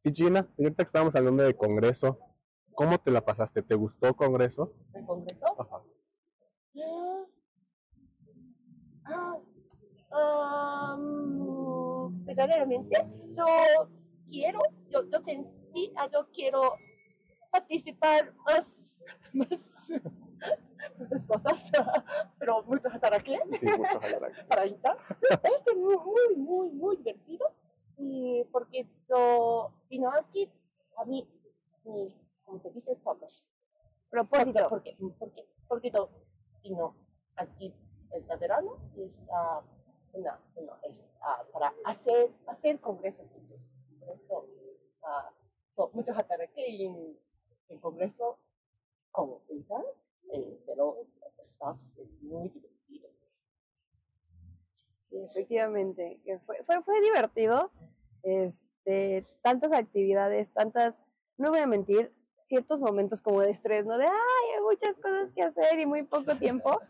Y 0.02 0.12
Gina, 0.12 0.46
ahorita 0.58 0.84
que 0.84 0.88
estábamos 0.88 1.14
hablando 1.14 1.42
de 1.44 1.54
Congreso, 1.56 2.18
¿cómo 2.74 2.98
te 2.98 3.10
la 3.10 3.24
pasaste? 3.24 3.62
¿Te 3.62 3.74
gustó 3.74 4.14
Congreso? 4.14 4.74
¿El 4.92 5.06
Congreso? 5.06 5.46
Ajá. 5.58 5.82
Ah, 9.06 9.38
ah, 10.12 10.96
mm, 10.98 12.24
verdaderamente, 12.24 13.06
yo 13.36 13.88
quiero, 14.30 14.58
yo, 14.94 15.02
yo 15.10 15.20
sentí, 15.22 15.92
ah, 15.96 16.08
yo 16.12 16.26
quiero 16.32 16.76
participar 17.50 18.32
más, 18.46 18.64
más, 19.32 19.48
muchas 20.98 21.26
cosas, 21.26 21.72
pero 22.38 22.62
mucho 22.62 22.88
hataraque 22.88 23.38
Sí, 23.58 23.66
mucho 23.66 24.00
para 24.48 24.62
ahorita. 24.62 24.96
Este 25.42 25.74
muy, 25.74 25.96
muy, 25.96 26.36
muy, 26.36 26.68
muy 26.70 26.96
divertido, 26.96 27.52
y 27.98 28.44
porque 28.52 28.86
yo 29.08 29.72
vino 29.88 30.10
aquí, 30.12 30.50
a 30.96 31.04
mí, 31.04 31.28
mi, 31.84 32.14
¿cómo 32.44 32.60
se 32.60 32.70
dice? 32.70 32.94
Purpose. 32.96 33.44
Propósito. 34.10 34.68
Porque, 34.68 34.96
porque, 35.18 35.44
porque 35.66 35.90
yo 35.90 36.08
vino 36.62 36.94
aquí 37.36 37.74
este 38.12 38.36
verano 38.36 38.78
y 38.96 39.02
está 39.02 39.60
una, 40.12 40.38
una, 40.54 40.72
es, 40.84 40.94
ah, 41.20 41.42
para 41.52 41.74
hacer, 41.84 42.30
hacer 42.46 42.78
congresos 42.80 43.26
juntos. 43.32 43.58
Por 43.98 44.10
eso, 44.10 44.46
ah, 45.04 45.30
so, 45.76 45.90
mucho 45.92 46.12
hataraque 46.12 46.84
en 46.84 47.16
el 47.68 47.80
congreso 47.80 48.38
como 49.10 49.42
intern, 49.48 49.84
eh, 50.32 50.58
el 50.66 50.80
staff 51.54 51.76
es 51.96 52.22
muy 52.22 52.48
divertido. 52.48 53.08
Sí, 55.08 55.16
efectivamente. 55.30 56.20
que 56.24 56.38
Fue, 56.40 56.62
fue, 56.64 56.82
fue 56.82 57.00
divertido. 57.00 57.70
Este, 58.22 59.26
tantas 59.42 59.72
actividades, 59.72 60.50
tantas, 60.52 61.02
no 61.36 61.50
voy 61.50 61.60
a 61.60 61.66
mentir, 61.66 62.10
ciertos 62.38 62.80
momentos 62.80 63.20
como 63.20 63.40
de 63.40 63.50
estrés, 63.50 63.86
¿no? 63.86 63.98
De, 63.98 64.06
ay, 64.06 64.50
hay 64.56 64.62
muchas 64.62 64.96
cosas 64.96 65.32
que 65.32 65.42
hacer 65.42 65.78
y 65.78 65.86
muy 65.86 66.02
poco 66.04 66.36
tiempo, 66.36 66.80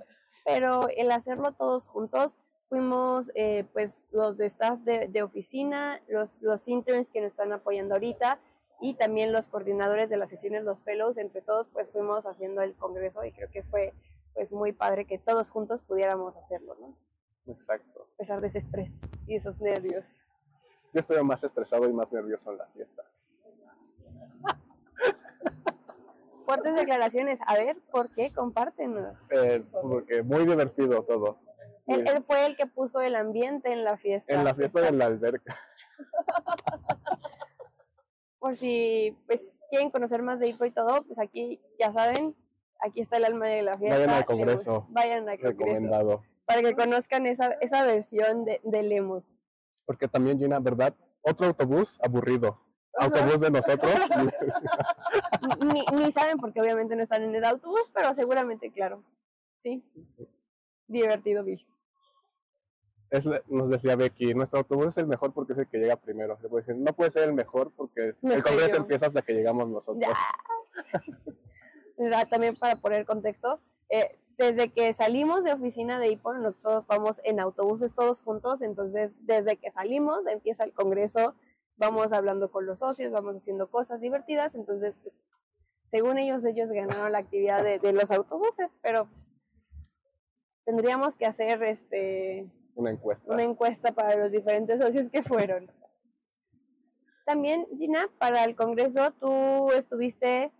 pero 0.44 0.88
el 0.96 1.10
hacerlo 1.10 1.52
todos 1.52 1.88
juntos, 1.88 2.36
fuimos 2.68 3.30
eh, 3.34 3.64
pues 3.72 4.06
los 4.10 4.36
de 4.36 4.46
staff 4.46 4.80
de, 4.80 5.08
de 5.08 5.22
oficina, 5.22 6.00
los, 6.08 6.42
los 6.42 6.66
interns 6.68 7.10
que 7.10 7.20
nos 7.20 7.32
están 7.32 7.52
apoyando 7.52 7.94
ahorita 7.94 8.38
y 8.80 8.94
también 8.94 9.32
los 9.32 9.48
coordinadores 9.48 10.10
de 10.10 10.16
las 10.16 10.30
sesiones, 10.30 10.64
los 10.64 10.82
fellows, 10.82 11.16
entre 11.18 11.42
todos 11.42 11.68
pues 11.72 11.88
fuimos 11.90 12.26
haciendo 12.26 12.62
el 12.62 12.74
congreso 12.74 13.24
y 13.24 13.32
creo 13.32 13.50
que 13.50 13.62
fue 13.62 13.92
pues 14.34 14.52
muy 14.52 14.72
padre 14.72 15.06
que 15.06 15.18
todos 15.18 15.48
juntos 15.48 15.82
pudiéramos 15.82 16.36
hacerlo, 16.36 16.76
¿no? 16.80 16.94
Exacto. 17.46 18.08
a 18.14 18.16
pesar 18.16 18.40
de 18.40 18.48
ese 18.48 18.58
estrés 18.58 18.90
y 19.26 19.36
esos 19.36 19.60
nervios. 19.60 20.18
Yo 20.92 21.00
estoy 21.00 21.22
más 21.22 21.42
estresado 21.44 21.88
y 21.88 21.92
más 21.92 22.10
nervioso 22.12 22.50
en 22.52 22.58
la 22.58 22.66
fiesta. 22.68 23.02
Fuertes 26.44 26.74
declaraciones. 26.74 27.38
A 27.46 27.54
ver, 27.54 27.76
¿por 27.90 28.10
qué? 28.10 28.32
Compártenos. 28.32 29.16
Eh, 29.30 29.64
porque 29.82 30.22
muy 30.22 30.44
divertido 30.46 31.02
todo. 31.02 31.38
Él, 31.86 32.06
él 32.08 32.22
fue 32.22 32.46
el 32.46 32.56
que 32.56 32.66
puso 32.66 33.00
el 33.00 33.14
ambiente 33.14 33.72
en 33.72 33.84
la 33.84 33.96
fiesta. 33.96 34.32
En 34.32 34.44
la 34.44 34.54
fiesta 34.54 34.80
de 34.80 34.92
la 34.92 35.06
alberca. 35.06 35.58
Por 38.38 38.56
si 38.56 39.16
pues 39.26 39.60
quieren 39.70 39.90
conocer 39.90 40.22
más 40.22 40.38
de 40.38 40.48
Hipo 40.48 40.64
y 40.64 40.70
todo, 40.70 41.02
pues 41.04 41.18
aquí 41.18 41.60
ya 41.78 41.92
saben, 41.92 42.34
aquí 42.80 43.00
está 43.00 43.16
el 43.16 43.24
alma 43.24 43.46
de 43.46 43.62
la 43.62 43.78
fiesta. 43.78 43.96
Vayan 43.96 44.10
al 44.10 44.24
congreso. 44.24 44.86
Vayan 44.90 45.28
al 45.28 45.38
congreso. 45.38 45.58
Recomendado. 45.58 46.22
Para 46.46 46.62
que 46.62 46.74
conozcan 46.74 47.26
esa, 47.26 47.52
esa 47.60 47.84
versión 47.84 48.44
de, 48.44 48.60
de 48.62 48.82
Lemus. 48.82 49.40
Porque 49.86 50.08
también, 50.08 50.38
Gina, 50.38 50.58
¿verdad? 50.60 50.94
Otro 51.22 51.46
autobús 51.46 51.98
aburrido. 52.02 52.60
Autobús 52.98 53.40
de 53.40 53.50
nosotros. 53.50 53.92
Ni, 55.72 55.84
ni 55.96 56.12
saben 56.12 56.38
porque 56.38 56.60
obviamente 56.60 56.94
no 56.96 57.02
están 57.02 57.22
en 57.22 57.34
el 57.34 57.44
autobús, 57.44 57.90
pero 57.92 58.14
seguramente, 58.14 58.70
claro. 58.70 59.02
Sí. 59.58 59.82
Divertido, 60.86 61.42
Bill. 61.44 61.66
Es 63.14 63.24
nos 63.46 63.70
decía 63.70 63.94
Becky, 63.94 64.34
nuestro 64.34 64.58
autobús 64.58 64.88
es 64.88 64.98
el 64.98 65.06
mejor 65.06 65.32
porque 65.32 65.52
es 65.52 65.58
el 65.60 65.68
que 65.68 65.78
llega 65.78 65.94
primero. 65.94 66.36
Le 66.42 66.48
puedo 66.48 66.64
decir, 66.64 66.74
no 66.76 66.92
puede 66.94 67.12
ser 67.12 67.28
el 67.28 67.32
mejor 67.32 67.70
porque 67.76 68.16
No 68.22 68.34
el 68.34 68.42
congreso 68.42 68.70
yo. 68.70 68.76
empieza 68.78 69.06
hasta 69.06 69.22
que 69.22 69.34
llegamos 69.34 69.68
nosotros. 69.68 70.12
También 72.30 72.56
para 72.56 72.74
poner 72.74 73.06
contexto, 73.06 73.60
eh, 73.88 74.18
desde 74.36 74.70
que 74.70 74.92
salimos 74.94 75.44
de 75.44 75.52
oficina 75.52 76.00
de 76.00 76.08
IPO, 76.08 76.34
nosotros 76.34 76.88
vamos 76.88 77.20
en 77.22 77.38
autobuses 77.38 77.94
todos 77.94 78.20
juntos, 78.20 78.62
entonces 78.62 79.16
desde 79.24 79.58
que 79.58 79.70
salimos 79.70 80.26
empieza 80.26 80.64
el 80.64 80.72
congreso, 80.72 81.36
vamos 81.78 82.12
hablando 82.12 82.50
con 82.50 82.66
los 82.66 82.80
socios, 82.80 83.12
vamos 83.12 83.36
haciendo 83.36 83.70
cosas 83.70 84.00
divertidas, 84.00 84.56
entonces 84.56 84.98
pues, 85.00 85.22
según 85.84 86.18
ellos, 86.18 86.44
ellos 86.44 86.72
ganaron 86.72 87.12
la 87.12 87.18
actividad 87.18 87.62
de, 87.62 87.78
de 87.78 87.92
los 87.92 88.10
autobuses, 88.10 88.76
pero 88.82 89.04
pues, 89.06 89.30
tendríamos 90.64 91.14
que 91.14 91.26
hacer 91.26 91.62
este 91.62 92.50
Una 92.76 92.90
encuesta. 92.90 93.32
una 93.32 93.42
encuesta 93.42 93.92
para 93.92 94.16
los 94.16 94.32
diferentes 94.32 94.80
socios 94.80 95.08
que 95.08 95.22
fueron. 95.22 95.70
También, 97.24 97.66
Gina, 97.76 98.10
para 98.18 98.44
el 98.44 98.54
Congreso 98.54 99.12
tú 99.12 99.70
estuviste, 99.70 100.52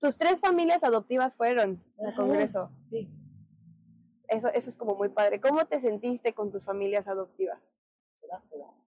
tus 0.00 0.16
tres 0.16 0.40
familias 0.40 0.84
adoptivas 0.84 1.34
fueron 1.34 1.82
al. 1.98 2.14
Congreso. 2.14 2.70
Sí. 2.90 3.10
Eso, 4.28 4.48
eso 4.48 4.70
es 4.70 4.76
como 4.76 4.94
muy 4.94 5.08
padre. 5.08 5.40
¿Cómo 5.40 5.64
te 5.66 5.78
sentiste 5.80 6.34
con 6.34 6.50
tus 6.50 6.64
familias 6.64 7.08
adoptivas? 7.08 7.72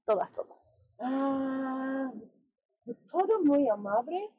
Todas, 0.05 0.33
todas. 0.33 0.77
Ah, 0.99 2.11
todo 3.11 3.43
muy 3.43 3.67
amable. 3.69 4.29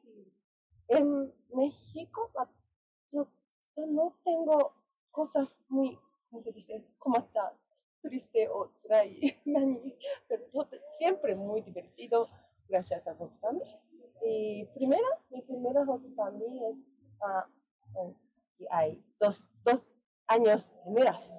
En 0.87 1.33
México, 1.53 2.29
ah, 2.37 2.47
yo, 3.11 3.27
yo 3.75 3.85
no 3.87 4.13
tengo 4.23 4.73
cosas 5.11 5.47
muy, 5.69 5.97
¿cómo 6.29 6.43
se 6.43 6.51
dice? 6.51 6.85
¿Cómo 6.99 7.17
está? 7.19 7.53
Triste 8.01 8.49
o 8.49 8.69
trai, 8.83 9.37
pero 10.27 10.43
todo- 10.51 10.67
siempre 10.97 11.35
muy 11.35 11.61
divertido, 11.61 12.27
gracias 12.67 13.05
a 13.07 13.11
host 13.13 13.35
family. 13.39 13.79
Y 14.25 14.65
primera, 14.73 15.07
mi 15.29 15.41
primera 15.41 15.81
host 15.81 16.05
family 16.15 16.65
es, 16.65 16.75
ah, 17.21 17.45
en- 17.95 18.15
y 18.59 18.65
hay 18.71 19.03
dos, 19.19 19.43
dos 19.63 19.81
años 20.27 20.63
primeras. 20.83 21.31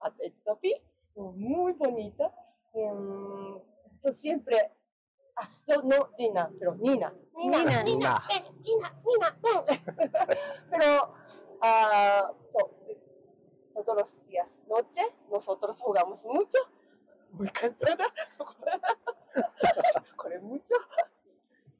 A 0.00 0.12
Topi, 0.44 0.74
muy 1.16 1.72
bonita. 1.72 2.32
Em, 2.74 3.58
yo 4.04 4.12
siempre, 4.20 4.56
ah, 5.36 5.48
yo 5.66 5.82
no 5.82 6.08
Gina, 6.16 6.50
pero 6.58 6.74
Nina. 6.76 7.12
Nina, 7.36 7.82
Nina. 7.82 8.22
Nina, 8.62 8.92
Nina, 9.04 9.38
ven. 9.66 9.80
pero 10.70 11.14
ah, 11.62 12.32
to- 12.52 12.70
todos 13.84 13.96
los 13.98 14.26
días, 14.26 14.48
noche, 14.68 15.02
nosotros 15.30 15.78
jugamos 15.80 16.22
mucho, 16.24 16.58
muy 17.32 17.48
cansada, 17.50 18.12
corre 20.16 20.40
mucho, 20.40 20.74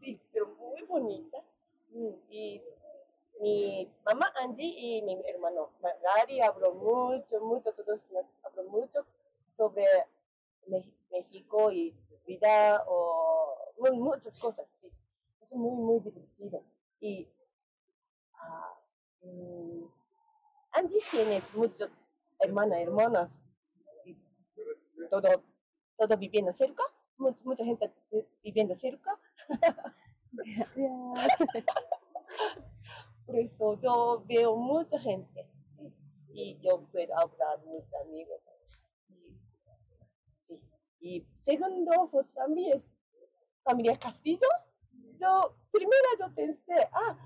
sí, 0.00 0.20
pero 0.32 0.46
muy 0.48 0.82
bonita. 0.82 1.38
Y 2.30 2.62
mi 3.40 3.90
mamá 4.04 4.32
Andy 4.40 4.98
y 4.98 5.02
mi 5.02 5.20
hermano 5.26 5.70
Gary 6.02 6.40
habló 6.40 6.74
mucho, 6.74 7.40
mucho, 7.40 7.72
todos 7.72 8.00
habló 8.42 8.64
mucho 8.64 9.04
sobre 9.52 9.84
México 11.10 11.70
y 11.72 11.94
vida 12.26 12.84
o 12.86 13.72
mu- 13.78 13.94
muchas 13.94 14.36
cosas, 14.38 14.66
sí. 14.80 14.90
Es 15.40 15.50
muy, 15.52 15.72
muy 15.76 16.00
divertido. 16.00 16.62
Y 17.00 17.28
ah, 18.34 18.74
Andy 20.78 20.98
tiene 21.10 21.42
muchos 21.54 21.90
hermanas, 22.40 22.78
hermanas. 22.80 23.30
todo, 25.10 25.42
todo 25.96 26.16
viviendo 26.16 26.52
cerca. 26.52 26.82
mu- 27.18 27.34
mucha 27.44 27.64
gente 27.64 27.92
viviendo 28.42 28.76
cerca. 28.78 29.18
Por 33.26 33.36
eso 33.36 33.80
yo 33.82 34.24
veo 34.26 34.56
mucha 34.56 34.98
gente 35.00 35.46
¿sí? 35.76 35.92
y 36.32 36.58
yo 36.60 36.80
puedo 36.92 37.12
hablar 37.18 37.58
muchos 37.64 37.92
amigos. 38.06 38.40
Y, 39.08 39.36
sí. 40.48 40.62
y 41.00 41.26
segundo, 41.44 42.08
host 42.12 42.32
family 42.34 42.72
es 42.72 42.82
familia 43.64 43.98
Castillo. 43.98 44.48
Yo, 45.20 45.54
primero 45.72 46.08
yo 46.20 46.34
pensé, 46.34 46.88
ah, 46.92 47.16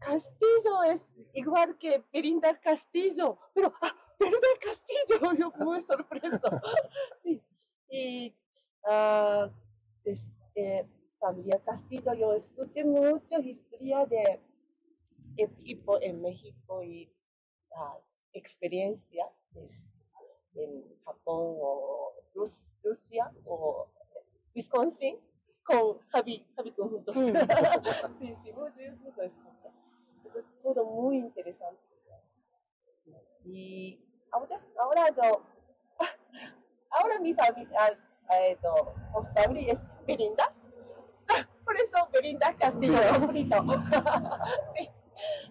Castillo 0.00 0.82
es 0.84 1.02
igual 1.34 1.76
que 1.78 2.02
Belinda 2.12 2.58
Castillo, 2.60 3.38
pero, 3.54 3.72
ah, 3.82 3.94
Belinda 4.18 4.48
Castillo, 4.60 5.32
yo 5.38 5.52
muy 5.64 5.82
sorpresa. 5.82 6.40
sí. 7.22 7.40
Y, 7.90 8.34
ah, 8.84 9.48
este, 10.04 10.88
familia 11.18 11.60
Castillo, 11.64 12.14
yo 12.14 12.32
escuché 12.34 12.84
mucho 12.84 13.38
historia 13.40 14.06
de 14.06 14.40
equipo 15.36 16.00
en 16.00 16.20
México 16.22 16.82
y 16.82 17.12
ah, 17.76 17.98
experiencia 18.32 19.26
en 20.54 20.84
Japón 21.04 21.56
o 21.60 22.12
Rus- 22.34 22.64
Rusia 22.82 23.30
o 23.44 23.86
Wisconsin 24.54 25.16
con 25.62 25.98
Javi, 26.08 26.44
Javi 26.56 26.72
juntos. 26.76 27.16
Mm. 27.16 27.36
sí, 28.18 28.34
sí, 28.42 28.52
mucho, 28.52 28.80
mucho 29.04 29.22
escucha. 29.22 29.59
Es 30.36 30.44
todo 30.62 30.84
muy 30.84 31.18
interesante. 31.18 31.80
Y 33.44 33.98
ahora, 34.30 34.60
ahora 34.78 35.06
yo, 35.16 35.42
ahora 36.90 37.18
mi 37.20 37.34
familia, 37.34 37.98
eh, 38.30 38.58
host 39.12 39.32
family 39.34 39.70
es 39.70 39.80
Belinda. 40.06 40.52
Por 41.64 41.76
eso 41.76 42.08
Belinda 42.12 42.54
Castillo 42.56 42.98
favorito. 42.98 43.56
sí. 44.76 44.90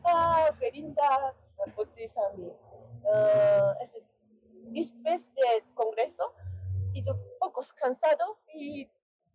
Ah, 0.03 0.49
Belinda 0.59 1.33
Cochizami. 1.75 2.51
Ah, 3.11 3.75
este, 3.81 4.03
después 4.71 5.21
del 5.35 5.63
congreso, 5.73 6.33
y 6.93 7.03
yo 7.03 7.15
poco 7.39 7.63
cansado 7.75 8.39
y 8.53 8.89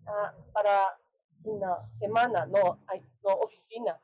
ah, 0.06 0.34
para 0.52 0.98
una 1.44 1.90
semana 1.98 2.46
no 2.46 2.78
no 3.22 3.34
oficina. 3.34 4.00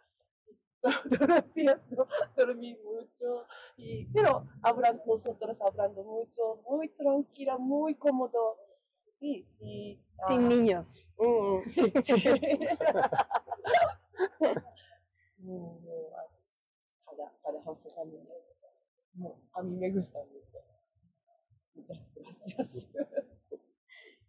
Todos 0.80 1.28
los 1.28 1.54
días 1.54 1.80
no 1.90 2.06
dormí 2.36 2.76
mucho, 2.82 3.44
y, 3.76 4.06
pero 4.06 4.46
hablan, 4.62 5.02
nosotros 5.06 5.60
hablando 5.60 6.02
mucho, 6.04 6.62
muy 6.68 6.88
tranquila, 6.88 7.58
muy 7.58 7.94
cómodo. 7.94 8.56
Sí, 9.18 9.46
y, 9.60 10.00
Sin 10.26 10.44
ah, 10.44 10.48
niños. 10.48 11.06
Mm, 11.18 11.70
sí, 11.70 11.82
sí. 12.06 12.24
Mm, 15.38 15.68
ah, 16.16 17.32
cada 17.42 17.62
house 17.62 17.78
family. 17.94 18.28
No, 19.14 19.34
a 19.52 19.62
mí 19.62 19.76
me 19.76 19.90
gusta 19.90 20.18
mucho. 20.24 20.58
Muchas 21.74 21.98
gracias. 22.46 22.86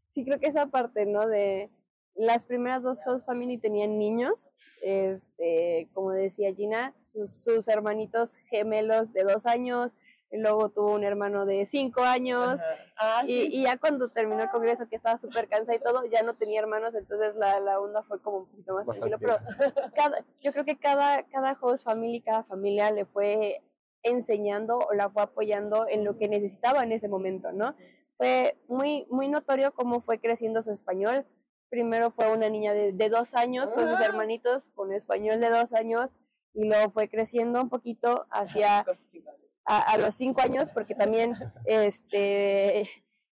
Sí, 0.09 0.25
creo 0.25 0.39
que 0.39 0.47
esa 0.47 0.67
parte, 0.67 1.05
¿no? 1.05 1.27
De 1.27 1.69
las 2.15 2.45
primeras 2.45 2.83
dos 2.83 2.99
host 3.05 3.25
family 3.25 3.57
tenían 3.57 3.97
niños, 3.97 4.47
este, 4.81 5.89
como 5.93 6.11
decía 6.11 6.53
Gina, 6.53 6.93
sus, 7.03 7.31
sus 7.31 7.67
hermanitos 7.67 8.35
gemelos 8.49 9.13
de 9.13 9.23
dos 9.23 9.45
años, 9.45 9.95
luego 10.31 10.69
tuvo 10.69 10.93
un 10.93 11.03
hermano 11.03 11.45
de 11.45 11.65
cinco 11.65 12.01
años, 12.03 12.59
Ah, 12.97 13.23
y, 13.25 13.41
sí. 13.41 13.49
y 13.51 13.63
ya 13.63 13.77
cuando 13.77 14.09
terminó 14.09 14.43
el 14.43 14.49
congreso, 14.49 14.87
que 14.87 14.95
estaba 14.95 15.17
súper 15.17 15.47
cansada 15.49 15.75
y 15.75 15.81
todo, 15.81 16.05
ya 16.05 16.21
no 16.23 16.35
tenía 16.35 16.61
hermanos, 16.61 16.95
entonces 16.95 17.35
la, 17.35 17.59
la 17.59 17.79
onda 17.79 18.03
fue 18.03 18.21
como 18.21 18.37
un 18.37 18.45
poquito 18.45 18.75
más 18.75 18.85
tranquilo, 18.85 19.17
pero 19.19 19.37
cada, 19.95 20.23
yo 20.39 20.53
creo 20.53 20.63
que 20.63 20.77
cada, 20.77 21.23
cada 21.23 21.57
host 21.59 21.83
family, 21.83 22.21
cada 22.21 22.43
familia 22.43 22.91
le 22.91 23.05
fue 23.05 23.61
enseñando 24.03 24.77
o 24.77 24.93
la 24.93 25.09
fue 25.09 25.23
apoyando 25.23 25.87
en 25.87 26.03
lo 26.03 26.17
que 26.17 26.27
necesitaba 26.27 26.83
en 26.83 26.91
ese 26.91 27.07
momento, 27.07 27.51
¿no? 27.51 27.75
Fue 28.17 28.55
muy, 28.67 29.05
muy 29.09 29.27
notorio 29.27 29.73
cómo 29.73 29.99
fue 29.99 30.19
creciendo 30.19 30.61
su 30.61 30.71
español. 30.71 31.25
Primero 31.71 32.11
fue 32.11 32.29
una 32.31 32.49
niña 32.49 32.73
de, 32.73 32.91
de 32.91 33.09
dos 33.09 33.33
años 33.33 33.71
con 33.71 33.87
sus 33.89 33.99
Ah. 33.99 34.05
hermanitos, 34.05 34.69
con 34.75 34.91
español 34.93 35.39
de 35.39 35.49
dos 35.49 35.73
años, 35.73 36.09
y 36.53 36.65
luego 36.65 36.91
fue 36.91 37.07
creciendo 37.09 37.61
un 37.61 37.69
poquito 37.69 38.27
hacia 38.29 38.79
a, 39.65 39.79
a 39.93 39.97
los 39.97 40.13
cinco 40.15 40.41
años, 40.41 40.69
porque 40.73 40.93
también, 40.95 41.33
este, 41.65 42.87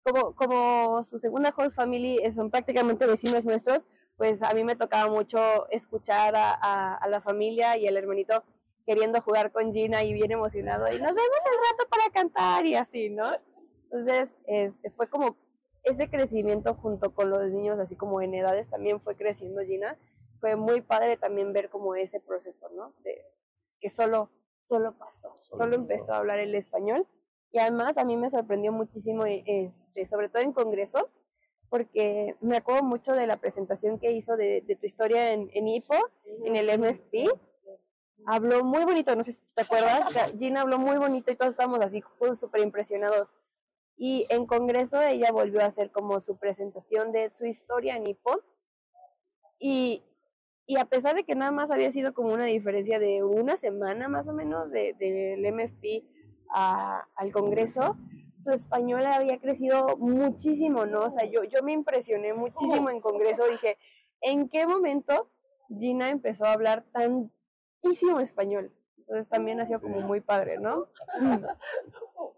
como, 0.02 0.34
como 0.34 1.04
su 1.04 1.18
segunda 1.18 1.54
host 1.56 1.76
family 1.76 2.18
eh, 2.22 2.32
son 2.32 2.50
prácticamente 2.50 3.06
vecinos 3.06 3.44
nuestros, 3.44 3.86
pues 4.16 4.42
a 4.42 4.52
mí 4.52 4.64
me 4.64 4.76
tocaba 4.76 5.10
mucho 5.10 5.70
escuchar 5.70 6.34
a, 6.36 6.50
a, 6.60 6.96
a 6.96 7.08
la 7.08 7.20
familia 7.20 7.76
y 7.76 7.86
al 7.86 7.96
hermanito 7.96 8.42
queriendo 8.86 9.20
jugar 9.22 9.50
con 9.52 9.72
Gina 9.72 10.02
y 10.02 10.12
bien 10.12 10.32
emocionado, 10.32 10.88
y 10.88 10.98
nos 10.98 11.14
vemos 11.14 11.40
el 11.46 11.58
rato 11.70 11.88
para 11.88 12.10
cantar 12.12 12.66
y 12.66 12.74
así, 12.74 13.10
¿no? 13.10 13.32
Entonces, 13.84 14.34
este, 14.46 14.90
fue 14.90 15.08
como 15.08 15.36
ese 15.84 16.08
crecimiento 16.08 16.74
junto 16.74 17.14
con 17.14 17.30
los 17.30 17.50
niños, 17.50 17.78
así 17.78 17.94
como 17.94 18.20
en 18.22 18.34
edades, 18.34 18.68
también 18.68 19.00
fue 19.00 19.16
creciendo 19.16 19.62
Gina. 19.62 19.98
Fue 20.40 20.56
muy 20.56 20.80
padre 20.80 21.16
también 21.16 21.52
ver 21.52 21.68
como 21.70 21.94
ese 21.94 22.20
proceso, 22.20 22.68
¿no? 22.70 22.92
De, 23.04 23.24
pues, 23.62 23.76
que 23.80 23.90
solo, 23.90 24.30
solo 24.64 24.96
pasó, 24.96 25.34
Solo 25.36 25.64
solo, 25.64 25.76
empezó 25.76 26.14
a 26.14 26.18
hablar 26.18 26.38
el 26.38 26.54
español. 26.54 27.06
Y 27.52 27.58
además 27.58 27.98
a 27.98 28.04
mí 28.04 28.16
me 28.16 28.28
sorprendió 28.28 28.72
muchísimo, 28.72 29.24
este, 29.26 30.06
sobre 30.06 30.28
todo 30.28 30.42
en 30.42 30.52
Congreso, 30.52 31.08
porque 31.68 32.36
me 32.40 32.56
acuerdo 32.56 32.82
mucho 32.82 33.12
de 33.12 33.26
la 33.26 33.36
presentación 33.36 33.98
que 33.98 34.10
hizo 34.10 34.36
de, 34.36 34.62
de 34.62 34.76
tu 34.76 34.86
historia 34.86 35.32
en, 35.32 35.50
en 35.52 35.68
IPO, 35.68 35.94
en 36.44 36.56
el 36.56 36.78
MFP. 36.78 37.28
Habló 38.26 38.64
muy 38.64 38.84
bonito, 38.84 39.14
no 39.14 39.22
sé 39.22 39.32
si 39.32 39.42
te 39.54 39.62
acuerdas, 39.62 40.02
Gina 40.38 40.62
habló 40.62 40.78
muy 40.78 40.96
bonito 40.96 41.30
y 41.30 41.36
todos 41.36 41.50
estábamos 41.50 41.80
así 41.80 42.02
pues, 42.18 42.40
súper 42.40 42.62
impresionados. 42.62 43.34
Y 43.96 44.26
en 44.28 44.46
Congreso 44.46 45.00
ella 45.00 45.30
volvió 45.32 45.60
a 45.60 45.66
hacer 45.66 45.90
como 45.90 46.20
su 46.20 46.36
presentación 46.36 47.12
de 47.12 47.28
su 47.30 47.46
historia 47.46 47.96
en 47.96 48.06
IPO. 48.08 48.40
Y, 49.58 50.02
y 50.66 50.78
a 50.78 50.84
pesar 50.86 51.14
de 51.14 51.24
que 51.24 51.34
nada 51.34 51.52
más 51.52 51.70
había 51.70 51.90
sido 51.92 52.12
como 52.14 52.32
una 52.34 52.44
diferencia 52.46 52.98
de 52.98 53.22
una 53.22 53.56
semana 53.56 54.08
más 54.08 54.28
o 54.28 54.32
menos 54.32 54.70
de- 54.70 54.94
del 54.94 55.44
MFP 55.46 56.04
a- 56.50 57.06
al 57.14 57.32
Congreso, 57.32 57.96
su 58.38 58.50
español 58.50 59.06
había 59.06 59.38
crecido 59.38 59.96
muchísimo, 59.96 60.86
¿no? 60.86 61.02
O 61.04 61.10
sea, 61.10 61.24
yo, 61.24 61.44
yo 61.44 61.62
me 61.62 61.72
impresioné 61.72 62.34
muchísimo 62.34 62.90
en 62.90 63.00
Congreso. 63.00 63.44
Dije, 63.46 63.78
¿en 64.20 64.48
qué 64.48 64.66
momento 64.66 65.30
Gina 65.78 66.10
empezó 66.10 66.44
a 66.44 66.52
hablar 66.52 66.84
tantísimo 66.92 68.20
español? 68.20 68.72
Entonces 68.98 69.28
también 69.28 69.60
ha 69.60 69.66
sido 69.66 69.80
como 69.80 70.00
muy 70.00 70.20
padre, 70.20 70.58
¿no? 70.58 70.88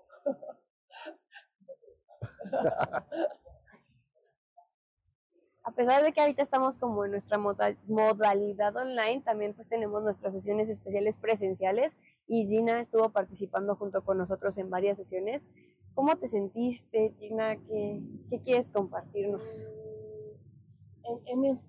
a 5.66 5.72
pesar 5.72 6.02
de 6.04 6.12
que 6.12 6.20
ahorita 6.20 6.42
estamos 6.42 6.78
como 6.78 7.04
en 7.04 7.10
nuestra 7.10 7.38
moda- 7.38 7.76
modalidad 7.88 8.76
online, 8.76 9.22
también 9.22 9.52
pues 9.52 9.68
tenemos 9.68 10.02
nuestras 10.02 10.32
sesiones 10.32 10.68
especiales 10.68 11.16
presenciales 11.16 11.96
y 12.28 12.46
Gina 12.46 12.80
estuvo 12.80 13.08
participando 13.10 13.74
junto 13.74 14.04
con 14.04 14.18
nosotros 14.18 14.56
en 14.58 14.70
varias 14.70 14.96
sesiones. 14.96 15.48
¿Cómo 15.94 16.14
te 16.16 16.28
sentiste, 16.28 17.14
Gina? 17.18 17.56
¿Qué, 17.56 18.00
qué 18.30 18.40
quieres 18.42 18.70
compartirnos? 18.70 19.42
En, 21.04 21.44
en 21.44 21.60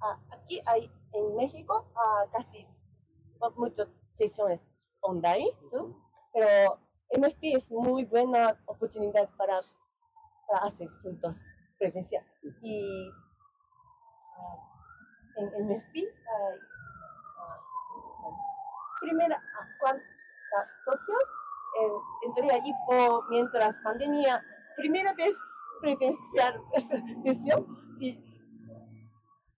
ah, 0.00 0.20
aquí 0.30 0.60
hay 0.66 0.90
en 1.12 1.36
México 1.36 1.86
ah, 1.94 2.24
casi 2.32 2.66
no 3.40 3.50
muchas 3.56 3.88
sesiones 4.14 4.60
online, 5.00 5.50
Zoom, 5.70 5.94
pero 6.32 6.80
MFP 7.14 7.56
es 7.56 7.70
muy 7.70 8.04
buena 8.04 8.58
oportunidad 8.66 9.28
para, 9.36 9.60
para 10.48 10.66
hacer 10.66 10.88
juntos 11.02 11.36
presencial. 11.78 12.24
Y 12.62 13.10
ah, 14.36 14.56
en 15.36 15.46
MFP 15.66 15.96
hay 15.96 16.04
ah, 16.28 17.46
primera, 19.00 19.36
ah, 19.36 19.68
ah, 19.86 20.66
socios 20.84 21.22
en, 21.80 21.90
en 22.28 22.34
teoría 22.34 22.58
IPO 22.58 23.24
mientras 23.30 23.76
pandemia, 23.82 24.42
primera 24.76 25.12
vez 25.14 25.36
presencial 25.80 26.60
sesión 27.24 27.66
y 28.00 28.18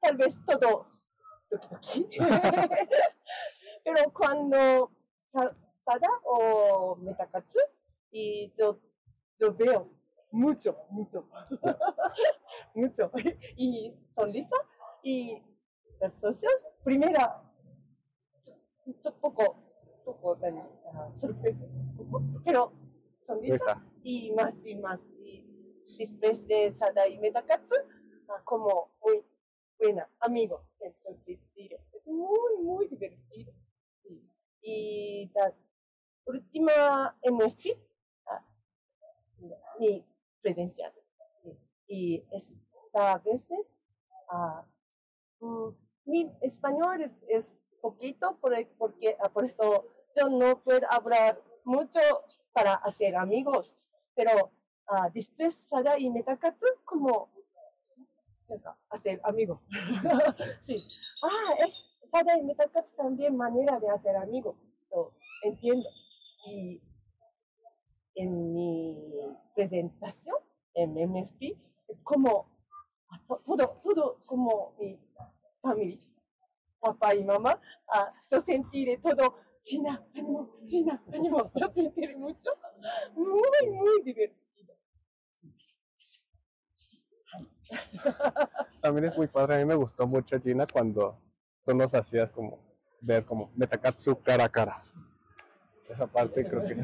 tal 0.00 0.16
vez 0.16 0.34
todo 0.46 0.86
pero 3.84 4.10
cuando 4.12 4.90
Sada 5.88 6.20
o 6.24 6.96
Metakatsu 6.96 7.58
y 8.12 8.52
yo, 8.58 8.78
yo 9.40 9.54
veo 9.54 9.88
mucho, 10.30 10.76
mucho, 10.90 11.24
mucho 12.74 13.10
y 13.56 13.94
sonrisa 14.14 14.56
y 15.02 15.42
los 15.98 16.12
socios 16.20 16.52
primera 16.84 17.42
un 18.84 18.94
poco 19.18 19.56
poco. 20.04 20.38
Ah, 20.92 21.08
sorpresa 21.20 21.64
pero 22.44 22.72
sonrisa 23.26 23.82
y 24.02 24.32
más 24.32 24.54
y 24.66 24.74
más 24.74 25.00
y 25.24 25.42
después 25.96 26.46
de 26.48 26.70
Sada 26.74 27.08
y 27.08 27.18
Metakatsu 27.18 27.76
ah, 28.28 28.42
como 28.44 28.90
muy 29.00 29.24
buena 29.78 30.06
amigo. 30.20 30.66
Entonces, 30.80 31.38
es 31.56 32.06
muy, 32.06 32.62
muy 32.62 32.88
divertido. 32.88 33.54
Y 34.60 35.30
la 35.34 35.54
última 36.28 37.16
MFP, 37.24 37.78
ah, 38.26 38.44
mi 39.78 40.04
presencial. 40.42 40.92
Y 41.88 42.22
esta 42.30 43.12
a 43.12 43.18
veces, 43.18 43.66
uh, 45.40 45.72
mi 46.04 46.30
español 46.42 47.10
es, 47.28 47.44
poquito, 47.80 48.36
por, 48.40 48.52
porque, 48.76 49.16
ah, 49.20 49.28
por 49.28 49.44
eso 49.44 49.86
yo 50.16 50.28
no 50.28 50.58
puedo 50.58 50.86
hablar 50.90 51.40
mucho 51.64 52.00
para 52.52 52.74
hacer 52.74 53.14
amigos, 53.16 53.70
pero 54.14 54.50
uh, 54.90 55.10
después 55.14 55.56
Sara 55.70 55.98
y 55.98 56.10
Metakatsu 56.10 56.66
como 56.84 57.30
hacer 58.90 59.20
amigos. 59.22 59.60
sí. 60.66 60.84
Ah, 61.22 61.54
es 61.60 61.72
Sara 62.10 62.36
y 62.36 62.42
Metakatsu 62.42 62.96
también 62.96 63.36
manera 63.36 63.78
de 63.78 63.88
hacer 63.90 64.16
amigos. 64.16 64.56
Entiendo. 65.42 65.88
Y 66.50 66.80
en 68.14 68.52
mi 68.54 68.96
presentación 69.54 70.36
en 70.74 70.96
MFP, 70.96 71.56
como 72.02 72.48
to- 73.28 73.40
todo, 73.44 73.80
todo 73.84 74.18
como 74.26 74.74
mi 74.78 74.98
familia, 75.60 75.98
papá 76.80 77.14
y 77.14 77.24
mamá, 77.24 77.60
ah, 77.88 78.10
yo 78.30 78.40
sentiré 78.42 78.96
todo, 78.98 79.36
China, 79.62 80.02
ánimo, 80.14 80.56
China, 80.64 81.02
ánimo, 81.12 81.50
yo 81.54 81.70
sentiré 81.74 82.16
mucho, 82.16 82.50
muy, 83.14 83.70
muy 83.70 84.02
divertido. 84.04 84.74
También 88.80 89.06
es 89.06 89.16
muy 89.16 89.26
padre, 89.26 89.56
a 89.56 89.58
mí 89.58 89.64
me 89.64 89.74
gustó 89.74 90.06
mucho 90.06 90.40
Gina 90.40 90.66
cuando 90.66 91.18
tú 91.64 91.74
nos 91.74 91.92
hacías 91.94 92.30
como 92.30 92.58
ver 93.02 93.24
como 93.26 93.50
Metakatsu 93.56 94.20
cara 94.22 94.44
a 94.44 94.48
cara. 94.48 94.82
Esa 95.88 96.06
parte 96.06 96.44
creo 96.44 96.64
que 96.64 96.74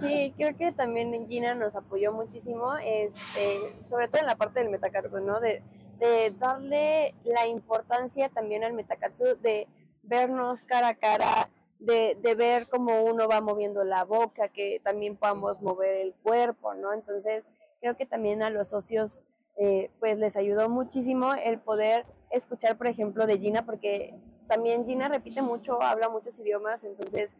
Sí, 0.00 0.34
creo 0.36 0.56
que 0.56 0.72
también 0.72 1.28
Gina 1.28 1.54
nos 1.54 1.74
apoyó 1.74 2.12
muchísimo, 2.12 2.76
este, 2.76 3.74
sobre 3.88 4.08
todo 4.08 4.20
en 4.20 4.26
la 4.26 4.36
parte 4.36 4.60
del 4.60 4.70
Metakatsu, 4.70 5.20
¿no? 5.20 5.40
De, 5.40 5.62
de 5.98 6.32
darle 6.38 7.14
la 7.24 7.46
importancia 7.46 8.28
también 8.28 8.62
al 8.62 8.74
Metakatsu, 8.74 9.36
de 9.40 9.66
vernos 10.02 10.64
cara 10.64 10.88
a 10.88 10.94
cara, 10.94 11.50
de, 11.80 12.16
de 12.20 12.34
ver 12.34 12.68
cómo 12.68 13.02
uno 13.02 13.28
va 13.28 13.40
moviendo 13.40 13.84
la 13.84 14.04
boca, 14.04 14.48
que 14.48 14.80
también 14.84 15.16
podamos 15.16 15.60
mover 15.60 15.96
el 15.96 16.14
cuerpo, 16.22 16.74
¿no? 16.74 16.92
Entonces, 16.92 17.46
creo 17.80 17.96
que 17.96 18.06
también 18.06 18.42
a 18.42 18.50
los 18.50 18.68
socios, 18.68 19.20
eh, 19.56 19.90
pues 19.98 20.18
les 20.18 20.36
ayudó 20.36 20.68
muchísimo 20.68 21.34
el 21.34 21.58
poder 21.58 22.06
escuchar, 22.30 22.76
por 22.76 22.86
ejemplo, 22.86 23.26
de 23.26 23.38
Gina, 23.38 23.64
porque 23.66 24.14
también 24.48 24.84
Gina 24.86 25.08
repite 25.08 25.42
mucho, 25.42 25.80
habla 25.82 26.08
muchos 26.08 26.38
idiomas, 26.38 26.82
entonces 26.84 27.34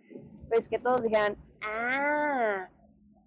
pues 0.48 0.68
que 0.68 0.78
todos 0.78 1.02
dijeran, 1.02 1.36
ah, 1.62 2.68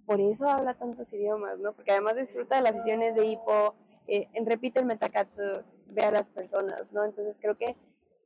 por 0.06 0.20
eso 0.22 0.48
habla 0.50 0.74
tantos 0.74 1.12
idiomas, 1.14 1.60
¿no? 1.60 1.74
Porque 1.74 1.92
además 1.92 2.16
disfruta 2.16 2.56
de 2.56 2.62
las 2.62 2.76
sesiones 2.76 3.16
de 3.16 3.26
hipo, 3.26 3.76
eh, 4.08 4.28
en- 4.34 4.46
repite 4.46 4.80
el 4.80 4.86
metakatsu, 4.86 5.42
ve 5.88 6.02
a 6.04 6.12
las 6.12 6.30
personas, 6.30 6.92
¿no? 6.94 7.04
Entonces 7.04 7.38
creo 7.40 7.58
que 7.58 7.76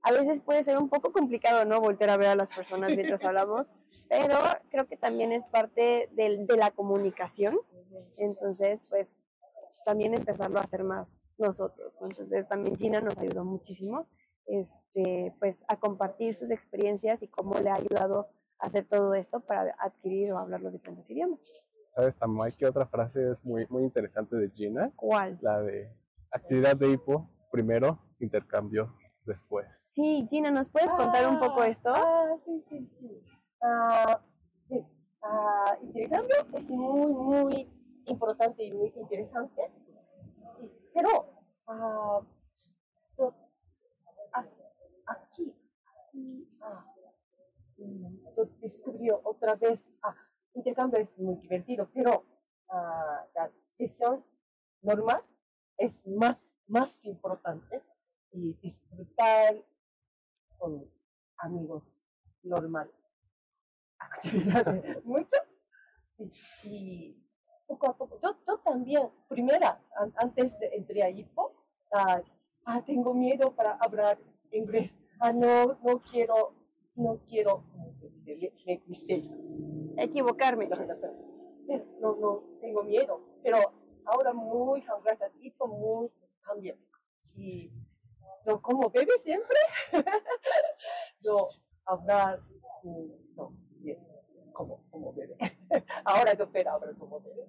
a 0.01 0.11
veces 0.11 0.39
puede 0.39 0.63
ser 0.63 0.77
un 0.77 0.87
poco 0.89 1.11
complicado, 1.11 1.65
¿no? 1.65 1.81
Volver 1.81 2.09
a 2.09 2.17
ver 2.17 2.27
a 2.29 2.35
las 2.35 2.47
personas 2.49 2.91
mientras 2.95 3.23
hablamos, 3.25 3.71
pero 4.07 4.37
creo 4.69 4.87
que 4.87 4.97
también 4.97 5.31
es 5.31 5.45
parte 5.45 6.09
del- 6.13 6.45
de 6.47 6.57
la 6.57 6.71
comunicación, 6.71 7.57
entonces 8.17 8.85
pues 8.89 9.17
también 9.85 10.13
empezarlo 10.13 10.59
a 10.59 10.63
hacer 10.63 10.83
más 10.83 11.13
nosotros, 11.37 11.97
¿no? 11.99 12.07
Entonces 12.07 12.47
también 12.47 12.75
Gina 12.77 13.01
nos 13.01 13.17
ayudó 13.17 13.43
muchísimo, 13.43 14.05
este, 14.47 15.33
pues 15.39 15.63
a 15.67 15.77
compartir 15.77 16.35
sus 16.35 16.51
experiencias 16.51 17.21
y 17.23 17.27
cómo 17.27 17.55
le 17.59 17.69
ha 17.69 17.75
ayudado 17.75 18.27
a 18.59 18.65
hacer 18.67 18.85
todo 18.85 19.13
esto 19.13 19.39
para 19.41 19.75
adquirir 19.79 20.31
o 20.33 20.37
hablar 20.37 20.61
los 20.61 20.73
diferentes 20.73 21.09
idiomas. 21.09 21.39
¿Sabes, 21.95 22.15
Tamay, 22.17 22.51
que 22.53 22.65
otra 22.65 22.85
frase 22.87 23.31
es 23.31 23.43
muy, 23.45 23.65
muy 23.69 23.83
interesante 23.83 24.35
de 24.35 24.49
Gina? 24.51 24.91
¿Cuál? 24.95 25.37
La 25.41 25.61
de 25.61 25.89
actividad 26.31 26.75
de 26.75 26.89
hipo, 26.91 27.29
primero, 27.51 27.99
intercambio 28.19 28.93
después. 29.25 29.65
Sí, 29.85 30.27
Gina, 30.29 30.51
¿nos 30.51 30.69
puedes 30.69 30.91
contar 30.93 31.27
un 31.27 31.39
poco 31.39 31.61
Ah, 31.61 31.67
esto? 31.67 31.93
Ah, 31.95 32.35
sí, 32.45 32.63
sí, 32.69 32.89
sí. 32.99 33.21
Ah, 33.61 34.21
sí. 34.67 34.83
Ah, 35.23 35.77
intercambio 35.81 36.35
es 36.53 36.69
muy, 36.69 37.07
muy 37.13 37.69
importante 38.05 38.63
y 38.63 38.73
muy 38.73 38.93
interesante. 38.97 39.71
Sí, 40.59 40.69
pero 40.93 41.33
ah, 41.67 42.19
yo- 43.17 43.33
a- 44.33 44.45
aquí, 45.07 45.55
aquí, 46.09 46.47
ah, 46.61 46.85
yo 48.35 48.45
descubrí 48.61 49.09
otra 49.11 49.55
vez, 49.55 49.83
ah, 50.03 50.15
intercambio 50.53 50.99
es 50.99 51.17
muy 51.17 51.35
divertido, 51.37 51.89
pero 51.93 52.23
ah, 52.69 53.25
la 53.35 53.51
sesión 53.73 54.23
normal 54.81 55.21
es 55.77 56.05
más, 56.07 56.37
más 56.67 56.97
importante 57.03 57.81
y 58.31 58.53
disfrutar 58.61 59.55
con 60.57 60.89
amigos 61.37 61.83
normal. 62.43 62.89
Actividades, 63.99 65.03
mucho. 65.05 65.29
Y 66.63 67.17
poco 67.67 67.87
a 67.87 67.97
poco. 67.97 68.19
Yo, 68.21 68.37
yo 68.47 68.57
también, 68.59 69.09
primera, 69.27 69.81
an- 69.97 70.13
antes 70.17 70.57
de 70.59 70.67
entrar 70.75 71.03
a 71.07 71.09
IPO, 71.09 71.53
ah, 71.93 72.21
ah, 72.65 72.81
tengo 72.85 73.13
miedo 73.13 73.53
para 73.55 73.73
hablar 73.73 74.17
inglés. 74.51 74.91
Ah, 75.19 75.31
no, 75.33 75.77
no 75.83 76.01
quiero, 76.01 76.53
no 76.95 77.19
quiero, 77.27 77.63
¿cómo 77.71 77.93
se 77.99 78.09
dice? 78.35 78.53
Make 78.65 78.83
mistake. 78.87 79.29
Equivocarme. 79.97 80.67
Pero 81.67 81.85
no, 81.99 82.15
no, 82.15 82.43
tengo 82.61 82.83
miedo. 82.83 83.21
Pero 83.43 83.57
ahora 84.05 84.33
muy, 84.33 84.81
gracias 85.03 85.31
a 85.31 85.33
IPO, 85.41 85.67
mucho 85.67 86.13
cambia. 86.41 86.77
Y 87.35 87.71
yo 88.45 88.61
como 88.61 88.89
bebé 88.89 89.11
siempre, 89.23 89.57
yo 91.21 91.49
hablar, 91.85 92.39
mm, 92.83 93.35
no, 93.35 93.53
sí, 93.81 93.97
como, 94.53 94.83
como 94.89 95.13
bebé. 95.13 95.35
Ahora 96.05 96.33
yo 96.33 96.49
puedo 96.49 96.69
hablar 96.69 96.95
como 96.97 97.19
bebé. 97.19 97.47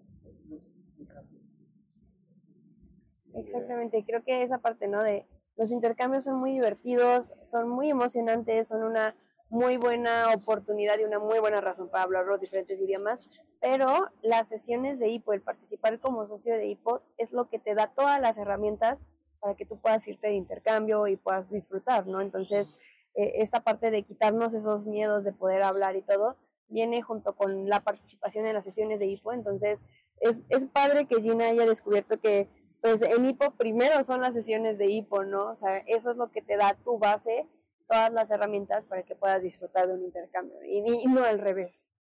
Exactamente, 3.34 4.02
creo 4.04 4.24
que 4.24 4.42
esa 4.42 4.58
parte, 4.58 4.88
¿no? 4.88 5.02
De 5.02 5.26
los 5.56 5.70
intercambios 5.70 6.24
son 6.24 6.38
muy 6.38 6.52
divertidos, 6.52 7.32
son 7.42 7.68
muy 7.68 7.90
emocionantes, 7.90 8.68
son 8.68 8.82
una 8.82 9.14
muy 9.48 9.76
buena 9.76 10.32
oportunidad 10.34 10.98
y 10.98 11.04
una 11.04 11.18
muy 11.18 11.38
buena 11.38 11.60
razón 11.60 11.88
para 11.88 12.04
hablar 12.04 12.26
los 12.26 12.40
diferentes 12.40 12.80
idiomas, 12.80 13.24
pero 13.60 14.10
las 14.22 14.48
sesiones 14.48 14.98
de 14.98 15.08
HIPO, 15.08 15.32
el 15.32 15.40
participar 15.40 16.00
como 16.00 16.26
socio 16.26 16.54
de 16.54 16.66
HIPO, 16.66 17.02
es 17.16 17.32
lo 17.32 17.48
que 17.48 17.58
te 17.58 17.74
da 17.74 17.88
todas 17.88 18.20
las 18.20 18.38
herramientas 18.38 19.02
para 19.40 19.54
que 19.54 19.66
tú 19.66 19.78
puedas 19.78 20.06
irte 20.08 20.28
de 20.28 20.34
intercambio 20.34 21.06
y 21.06 21.16
puedas 21.16 21.50
disfrutar, 21.50 22.06
¿no? 22.06 22.20
Entonces, 22.20 22.70
eh, 23.14 23.34
esta 23.36 23.60
parte 23.60 23.90
de 23.90 24.02
quitarnos 24.02 24.54
esos 24.54 24.86
miedos 24.86 25.24
de 25.24 25.32
poder 25.32 25.62
hablar 25.62 25.96
y 25.96 26.02
todo, 26.02 26.36
viene 26.68 27.00
junto 27.02 27.36
con 27.36 27.68
la 27.68 27.80
participación 27.80 28.46
en 28.46 28.54
las 28.54 28.64
sesiones 28.64 28.98
de 28.98 29.06
HIPO, 29.06 29.32
entonces 29.32 29.84
es, 30.20 30.42
es 30.48 30.64
padre 30.64 31.06
que 31.06 31.22
Gina 31.22 31.46
haya 31.46 31.66
descubierto 31.66 32.20
que 32.20 32.48
pues 32.80 33.02
en 33.02 33.24
hipo 33.24 33.50
primero 33.52 34.02
son 34.04 34.20
las 34.20 34.34
sesiones 34.34 34.78
de 34.78 34.86
hipo, 34.86 35.24
¿no? 35.24 35.50
O 35.50 35.56
sea, 35.56 35.78
eso 35.86 36.10
es 36.10 36.16
lo 36.16 36.30
que 36.30 36.42
te 36.42 36.56
da 36.56 36.74
tu 36.84 36.98
base, 36.98 37.46
todas 37.88 38.12
las 38.12 38.30
herramientas 38.30 38.84
para 38.84 39.02
que 39.02 39.14
puedas 39.14 39.42
disfrutar 39.42 39.86
de 39.88 39.94
un 39.94 40.02
intercambio 40.02 40.62
y, 40.64 40.78
y 40.78 41.06
no 41.06 41.24
al 41.24 41.38
revés. 41.38 41.92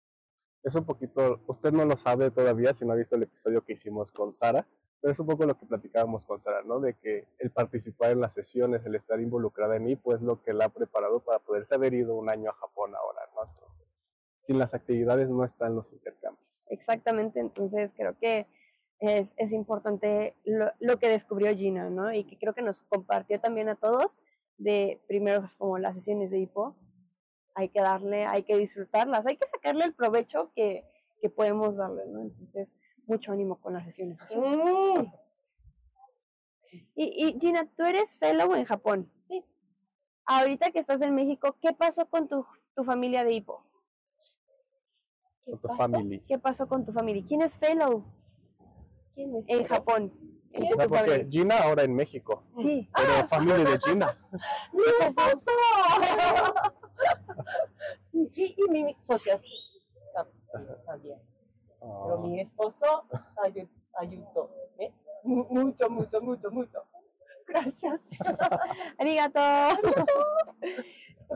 Es 0.62 0.74
un 0.74 0.84
poquito, 0.84 1.40
usted 1.46 1.72
no 1.72 1.84
lo 1.84 1.96
sabe 1.96 2.30
todavía 2.30 2.74
si 2.74 2.84
no 2.84 2.92
ha 2.92 2.96
visto 2.96 3.14
el 3.14 3.22
episodio 3.22 3.62
que 3.64 3.74
hicimos 3.74 4.10
con 4.10 4.34
Sara, 4.34 4.66
pero 5.00 5.12
es 5.12 5.20
un 5.20 5.26
poco 5.26 5.46
lo 5.46 5.56
que 5.56 5.66
platicábamos 5.66 6.24
con 6.24 6.40
Sara, 6.40 6.62
¿no? 6.62 6.80
De 6.80 6.94
que 6.94 7.28
el 7.38 7.50
participar 7.50 8.10
en 8.10 8.20
las 8.20 8.34
sesiones, 8.34 8.84
el 8.84 8.96
estar 8.96 9.20
involucrada 9.20 9.76
en 9.76 9.88
IPO 9.88 10.16
es 10.16 10.22
lo 10.22 10.42
que 10.42 10.52
la 10.52 10.64
ha 10.64 10.68
preparado 10.70 11.20
para 11.20 11.38
poderse 11.38 11.74
haber 11.74 11.94
ido 11.94 12.16
un 12.16 12.28
año 12.28 12.50
a 12.50 12.54
Japón 12.54 12.94
ahora, 12.96 13.20
¿no? 13.34 13.42
Entonces, 13.44 13.86
sin 14.40 14.58
las 14.58 14.74
actividades 14.74 15.28
no 15.28 15.44
están 15.44 15.76
los 15.76 15.92
intercambios. 15.92 16.64
Exactamente, 16.68 17.38
entonces 17.38 17.94
creo 17.96 18.18
que 18.18 18.46
es, 18.98 19.34
es 19.36 19.52
importante 19.52 20.34
lo, 20.44 20.72
lo 20.80 20.98
que 20.98 21.08
descubrió 21.08 21.54
Gina, 21.54 21.90
¿no? 21.90 22.12
Y 22.12 22.24
que 22.24 22.38
creo 22.38 22.54
que 22.54 22.62
nos 22.62 22.82
compartió 22.82 23.38
también 23.40 23.68
a 23.68 23.76
todos 23.76 24.16
de 24.58 25.02
primero 25.06 25.40
pues, 25.40 25.54
como 25.56 25.78
las 25.78 25.94
sesiones 25.96 26.30
de 26.30 26.38
hipo, 26.40 26.76
hay 27.54 27.68
que 27.70 27.80
darle, 27.80 28.26
hay 28.26 28.42
que 28.44 28.56
disfrutarlas, 28.56 29.26
hay 29.26 29.36
que 29.36 29.46
sacarle 29.46 29.84
el 29.84 29.94
provecho 29.94 30.52
que, 30.54 30.84
que 31.20 31.30
podemos 31.30 31.76
darle, 31.76 32.06
¿no? 32.06 32.20
Entonces, 32.22 32.76
mucho 33.06 33.32
ánimo 33.32 33.60
con 33.60 33.72
las 33.74 33.84
sesiones. 33.84 34.20
Mm, 34.34 35.04
Y, 36.94 37.26
y 37.28 37.38
Gina, 37.40 37.66
tú 37.76 37.84
eres 37.84 38.14
fellow 38.18 38.54
en 38.54 38.64
Japón. 38.64 39.10
Sí. 39.28 39.44
Ahorita 40.26 40.70
que 40.72 40.78
estás 40.80 41.00
en 41.02 41.14
México, 41.14 41.56
¿qué 41.60 41.72
pasó 41.72 42.06
con 42.06 42.28
tu, 42.28 42.44
tu 42.74 42.84
familia 42.84 43.24
de 43.24 43.32
hipo? 43.34 43.62
¿Qué 45.44 45.52
Con 45.52 45.60
tu 45.60 45.68
pasa? 45.68 45.82
family. 45.82 46.20
¿Qué 46.26 46.38
pasó 46.38 46.68
con 46.68 46.84
tu 46.84 46.92
familia? 46.92 47.24
¿Quién 47.26 47.42
es 47.42 47.56
fellow 47.56 48.04
¿Quién 49.14 49.36
es 49.36 49.44
en? 49.48 49.64
Japón? 49.64 50.12
Tu 50.60 50.76
sea, 50.76 50.88
porque. 50.88 51.26
Gina 51.30 51.58
ahora 51.58 51.82
en 51.84 51.94
México, 51.94 52.42
Sí, 52.54 52.88
pero 52.94 53.28
familia 53.28 53.64
de 53.70 53.78
Gina. 53.78 54.18
¡Mi 54.72 54.82
esposo! 55.06 55.50
sí, 58.12 58.30
y, 58.34 58.54
y 58.56 58.68
mi 58.70 58.96
socia 59.06 59.40
tam- 60.14 60.84
también. 60.86 61.18
Pero 61.80 62.14
Ah, 62.14 62.20
mi 62.20 62.40
esposo 62.40 63.04
ayu- 63.44 63.68
ayudó. 63.94 64.50
¿eh? 64.78 64.92
Mu- 65.24 65.46
Mucho, 65.50 65.88
mucho, 65.90 66.20
mucho, 66.20 66.50
mucho. 66.50 66.82
Gracias. 67.46 68.00
arigato. 68.98 69.40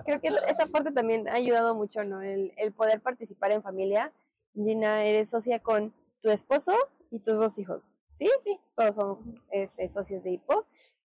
Creo 0.05 0.21
que 0.21 0.29
esa 0.49 0.67
parte 0.67 0.93
también 0.93 1.29
ha 1.29 1.35
ayudado 1.35 1.75
mucho, 1.75 2.05
¿no? 2.05 2.23
El, 2.23 2.53
el 2.57 2.73
poder 2.73 3.01
participar 3.01 3.53
en 3.53 3.63
familia. 3.63 4.13
Gina, 4.55 5.05
eres 5.05 5.31
socia 5.31 5.61
con 5.61 5.93
tu 6.23 6.31
esposo 6.31 6.73
y 7.11 7.19
tus 7.21 7.35
dos 7.35 7.59
hijos, 7.59 7.99
¿sí? 8.07 8.31
Todos 8.77 8.95
son 8.95 9.41
este, 9.51 9.89
socios 9.89 10.23
de 10.25 10.31
HIPO. 10.33 10.67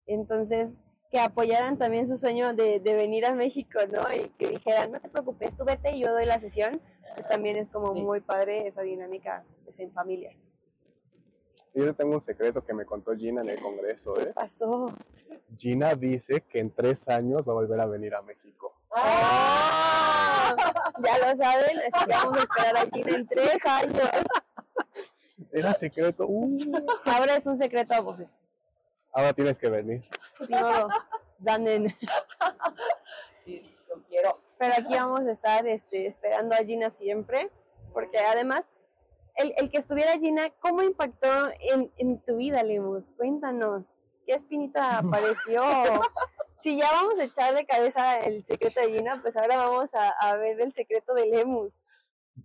Entonces, 0.06 0.80
que 1.10 1.18
apoyaran 1.20 1.78
también 1.78 2.06
su 2.06 2.16
sueño 2.16 2.52
de, 2.54 2.80
de 2.80 2.94
venir 2.94 3.26
a 3.26 3.34
México, 3.34 3.78
¿no? 3.90 4.02
Y 4.14 4.28
que 4.38 4.48
dijeran, 4.48 4.92
no 4.92 5.00
te 5.00 5.08
preocupes, 5.08 5.56
tú 5.56 5.64
vete 5.64 5.96
y 5.96 6.00
yo 6.00 6.12
doy 6.12 6.26
la 6.26 6.38
sesión. 6.38 6.80
Pues 7.14 7.28
también 7.28 7.56
es 7.56 7.68
como 7.70 7.94
Sí. 7.94 8.02
muy 8.02 8.20
padre 8.20 8.66
esa 8.66 8.82
dinámica 8.82 9.44
pues, 9.64 9.78
en 9.80 9.90
familia. 9.92 10.32
Yo 11.74 11.94
tengo 11.94 12.14
un 12.14 12.20
secreto 12.22 12.64
que 12.64 12.72
me 12.74 12.84
contó 12.86 13.14
Gina 13.14 13.42
en 13.42 13.50
el 13.50 13.60
congreso. 13.60 14.14
¿Qué 14.14 14.22
¿eh? 14.24 14.32
pasó? 14.34 14.92
Gina 15.58 15.94
dice 15.94 16.42
que 16.42 16.58
en 16.58 16.70
tres 16.70 17.06
años 17.08 17.42
va 17.46 17.52
a 17.52 17.56
volver 17.56 17.80
a 17.80 17.86
venir 17.86 18.14
a 18.14 18.22
México. 18.22 18.74
¡Ah! 18.94 20.54
Ya 21.04 21.18
lo 21.18 21.36
saben, 21.36 21.78
así 21.78 22.06
que 22.06 22.12
vamos 22.12 22.38
a 22.38 22.42
esperar 22.42 22.76
aquí 22.86 23.02
en 23.06 23.26
tres 23.26 23.64
años. 23.66 24.10
Era 25.56 25.72
secreto. 25.74 26.26
uh, 26.28 26.86
Ahora 27.06 27.36
es 27.36 27.46
un 27.46 27.56
secreto 27.56 27.94
a 27.94 28.00
voces. 28.00 28.42
ahora 29.12 29.32
tienes 29.32 29.58
que 29.58 29.70
venir. 29.70 30.04
Ni 30.40 30.54
modo, 30.54 30.88
Danen. 31.38 31.96
Sí, 33.44 33.74
lo 33.88 34.02
quiero. 34.04 34.38
Pero 34.58 34.74
aquí 34.74 34.94
vamos 34.94 35.20
a 35.22 35.32
estar 35.32 35.66
este, 35.66 36.06
esperando 36.06 36.54
a 36.54 36.58
Gina 36.58 36.90
siempre, 36.90 37.50
porque 37.94 38.18
además, 38.18 38.66
el, 39.36 39.54
el 39.56 39.70
que 39.70 39.78
estuviera 39.78 40.18
Gina, 40.18 40.50
¿cómo 40.60 40.82
impactó 40.82 41.48
en, 41.60 41.90
en 41.96 42.20
tu 42.20 42.36
vida, 42.36 42.62
Lemus? 42.62 43.08
Cuéntanos, 43.16 43.98
¿qué 44.26 44.34
espinita 44.34 44.98
apareció? 44.98 45.62
Si 46.62 46.76
ya 46.76 46.90
vamos 46.90 47.18
a 47.18 47.24
echar 47.24 47.54
de 47.54 47.64
cabeza 47.64 48.18
el 48.20 48.44
secreto 48.44 48.80
de 48.80 48.92
Gina, 48.92 49.20
pues 49.22 49.36
ahora 49.36 49.56
vamos 49.56 49.94
a, 49.94 50.10
a 50.10 50.36
ver 50.36 50.60
el 50.60 50.72
secreto 50.72 51.14
de 51.14 51.26
Lemus. 51.26 51.72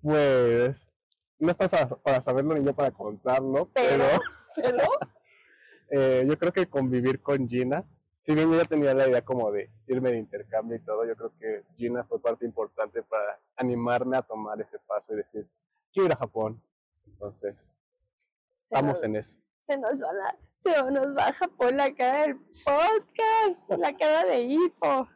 Pues 0.01 0.75
no 1.41 1.51
estás 1.51 1.69
para, 1.71 1.87
para 1.89 2.21
saberlo 2.21 2.53
ni 2.55 2.63
yo 2.65 2.73
para 2.73 2.91
contarlo, 2.91 3.69
pero, 3.73 4.05
Pero- 4.55 4.77
Pero, 4.77 4.83
eh, 5.89 6.25
yo 6.27 6.37
creo 6.37 6.51
que 6.51 6.67
convivir 6.67 7.21
con 7.21 7.47
Gina, 7.49 7.83
si 8.21 8.33
bien 8.35 8.51
yo 8.51 8.57
ya 8.57 8.65
tenía 8.65 8.93
la 8.93 9.07
idea 9.07 9.23
como 9.25 9.51
de 9.51 9.69
irme 9.87 10.11
de 10.11 10.17
intercambio 10.19 10.77
y 10.77 10.79
todo, 10.81 11.05
yo 11.05 11.15
creo 11.15 11.33
que 11.39 11.63
Gina 11.77 12.03
fue 12.03 12.21
parte 12.21 12.45
importante 12.45 13.01
para 13.03 13.39
animarme 13.55 14.17
a 14.17 14.21
tomar 14.21 14.61
ese 14.61 14.77
paso 14.79 15.13
y 15.13 15.17
decir, 15.17 15.47
quiero 15.91 16.07
ir 16.07 16.13
a 16.13 16.17
Japón. 16.17 16.61
Entonces, 17.07 17.55
Se 18.63 18.75
estamos 18.75 18.93
nos- 18.93 19.03
en 19.03 19.15
eso. 19.15 19.37
se 19.61 19.77
nos 19.77 20.01
va 20.03 20.13
la, 20.13 20.37
se 20.55 20.83
nos 20.91 21.13
baja 21.15 21.47
por 21.47 21.73
la 21.73 21.93
cara 21.95 22.21
del 22.27 22.35
podcast, 22.63 23.69
la 23.79 23.95
cara 23.97 24.23
de 24.25 24.41
hipo. 24.43 25.07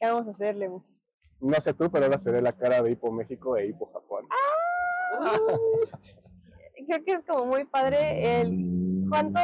¿Qué 0.00 0.06
vamos 0.06 0.26
a 0.26 0.30
hacer, 0.30 0.56
Lemus? 0.56 1.00
No 1.40 1.60
sé 1.60 1.74
tú, 1.74 1.90
pero 1.90 2.06
ahora 2.06 2.18
seré 2.18 2.40
la 2.40 2.52
cara 2.52 2.80
de 2.82 2.90
Hipo 2.92 3.10
México 3.12 3.56
e 3.58 3.66
Hipo 3.66 3.86
Japón. 3.92 4.26
Creo 6.86 7.04
que 7.04 7.12
es 7.12 7.24
como 7.24 7.46
muy 7.46 7.64
padre 7.64 8.40
el 8.40 9.06
cuánto, 9.08 9.40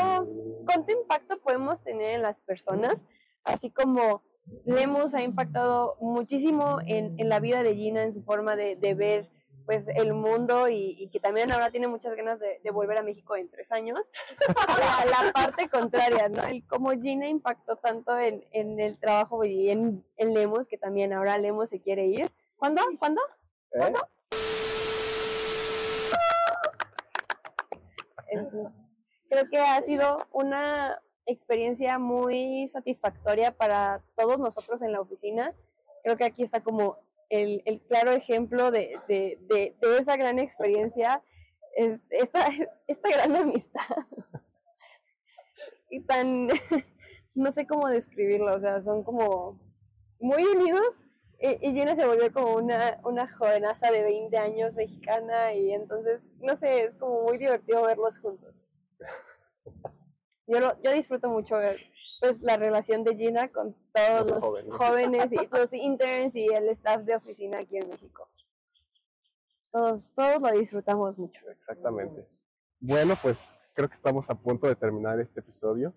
cuánto 0.67 0.93
impacto 0.93 1.39
podemos 1.41 1.83
tener 1.83 2.15
en 2.15 2.23
las 2.23 2.41
personas, 2.41 3.05
así 3.45 3.71
como 3.71 4.23
Lemus 4.65 5.15
ha 5.15 5.23
impactado 5.23 5.97
muchísimo 6.01 6.79
en, 6.87 7.19
en 7.19 7.29
la 7.29 7.41
vida 7.41 7.63
de 7.63 7.75
Gina, 7.75 8.03
en 8.03 8.13
su 8.13 8.23
forma 8.23 8.57
de, 8.57 8.77
de 8.77 8.95
ver 8.95 9.31
pues 9.65 9.89
el 9.89 10.13
mundo 10.13 10.69
y, 10.69 10.97
y 10.99 11.09
que 11.09 11.21
también 11.21 11.53
ahora 11.53 11.71
tiene 11.71 11.87
muchas 11.87 12.15
ganas 12.17 12.41
de, 12.41 12.61
de 12.63 12.71
volver 12.71 12.99
a 12.99 13.03
México 13.03 13.37
en 13.37 13.49
tres 13.49 13.71
años. 13.71 14.11
La, 15.07 15.25
la 15.25 15.33
parte 15.33 15.69
contraria, 15.69 16.29
¿no? 16.29 16.43
El 16.45 16.67
cómo 16.67 16.91
Gina 16.91 17.29
impactó 17.29 17.77
tanto 17.77 18.19
en, 18.19 18.45
en 18.51 18.81
el 18.81 18.99
trabajo 18.99 19.45
y 19.45 19.71
en, 19.71 20.05
en 20.17 20.35
Lemus, 20.35 20.67
que 20.67 20.79
también 20.79 21.13
ahora 21.13 21.39
Lemus 21.39 21.71
se 21.71 21.81
quiere 21.81 22.07
ir. 22.07 22.31
¿Cuándo? 22.57 22.83
¿Cuándo? 22.99 23.21
¿Eh? 23.73 23.93
Entonces, 28.33 28.73
creo 29.29 29.49
que 29.51 29.59
ha 29.59 29.81
sido 29.83 30.27
una 30.33 31.01
experiencia 31.27 31.99
muy 31.99 32.67
satisfactoria 32.67 33.57
para 33.57 34.03
todos 34.17 34.39
nosotros 34.39 34.83
en 34.83 34.93
la 34.93 35.01
oficina. 35.01 35.55
Creo 36.03 36.17
que 36.17 36.25
aquí 36.25 36.43
está 36.43 36.61
como 36.63 36.97
el, 37.31 37.63
el 37.65 37.81
claro 37.83 38.11
ejemplo 38.13 38.71
de, 38.71 38.99
de, 39.09 39.39
de, 39.49 39.77
de 39.81 39.99
esa 39.99 40.17
gran 40.17 40.39
experiencia, 40.39 41.23
es- 41.77 42.01
esta, 42.11 42.49
esta 42.87 43.09
gran 43.11 43.37
amistad. 43.37 43.81
Y 45.91 46.01
tan, 46.01 46.49
no 47.35 47.53
sé 47.53 47.67
cómo 47.67 47.87
describirlo, 47.89 48.55
o 48.55 48.61
sea, 48.61 48.81
son 48.83 49.03
como 49.05 49.59
muy 50.21 50.43
unidos. 50.45 50.99
Y, 51.43 51.59
y 51.69 51.75
Gina 51.75 51.95
se 51.97 52.07
volvió 52.07 52.33
como 52.33 52.55
una, 52.55 53.01
una 53.05 53.27
jovenaza 53.29 53.91
de 53.91 54.03
20 54.03 54.37
años 54.39 54.77
mexicana 54.77 55.53
y 55.55 55.73
entonces, 55.73 56.27
no 56.41 56.55
sé, 56.55 56.85
es 56.85 56.95
como 56.95 57.23
muy 57.25 57.37
divertido 57.37 57.83
verlos 57.83 58.19
juntos. 58.21 58.69
Yo, 60.47 60.61
lo- 60.61 60.81
yo 60.83 60.93
disfruto 60.93 61.29
mucho 61.29 61.57
ver 61.57 61.77
pues, 62.21 62.41
la 62.43 62.57
relación 62.57 63.03
de 63.05 63.17
Gina 63.17 63.49
con 63.49 63.75
todos 63.93 64.21
Los 64.21 64.31
los 64.31 64.41
jóvenes. 64.45 64.71
jóvenes. 64.73 65.33
y 65.33 65.47
los 65.57 65.73
interns 65.73 66.37
y 66.37 66.47
el 66.47 66.69
staff 66.71 67.03
de 67.03 67.17
oficina 67.17 67.59
aquí 67.59 67.77
en 67.79 67.89
México. 67.89 68.29
Todos, 69.73 70.13
todos 70.15 70.41
lo 70.41 70.51
disfrutamos 70.59 71.19
mucho. 71.19 71.49
Exactamente. 71.51 72.29
Bueno, 72.81 73.15
pues 73.21 73.39
creo 73.75 73.89
que 73.89 73.95
estamos 73.97 74.29
a 74.31 74.35
punto 74.35 74.67
de 74.69 74.77
terminar 74.77 75.19
este 75.19 75.41
episodio, 75.41 75.95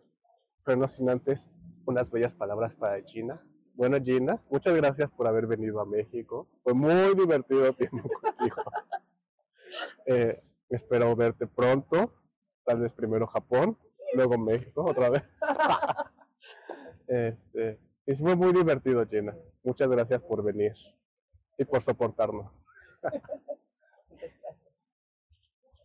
pero 0.64 0.78
no 0.78 0.88
sin 0.88 1.10
antes 1.10 1.48
unas 1.86 2.10
bellas 2.10 2.34
palabras 2.34 2.74
para 2.76 3.00
Gina. 3.04 3.44
Bueno, 3.76 3.98
Gina, 4.02 4.42
muchas 4.50 4.74
gracias 4.74 5.12
por 5.12 5.28
haber 5.28 5.48
venido 5.48 5.82
a 5.82 5.86
México. 5.86 6.48
Fue 6.64 6.74
muy 6.74 7.14
divertido 7.14 7.74
tiempo 7.74 8.10
contigo. 8.22 8.56
Eh, 10.06 10.42
espero 10.70 11.14
verte 11.14 11.46
pronto, 11.46 12.14
tal 12.64 12.80
vez 12.80 12.94
primero 12.94 13.28
Japón, 13.28 13.78
luego 14.14 14.38
México 14.38 14.84
otra 14.86 15.10
vez. 15.10 15.24
Este, 17.08 17.80
y 18.08 18.16
fue 18.16 18.36
muy 18.36 18.52
divertido, 18.52 19.06
Gina. 19.06 19.38
Muchas 19.64 19.88
gracias 19.88 20.24
por 20.24 20.44
venir 20.44 20.74
y 21.56 21.64
por 21.64 21.84
soportarnos. 21.84 22.52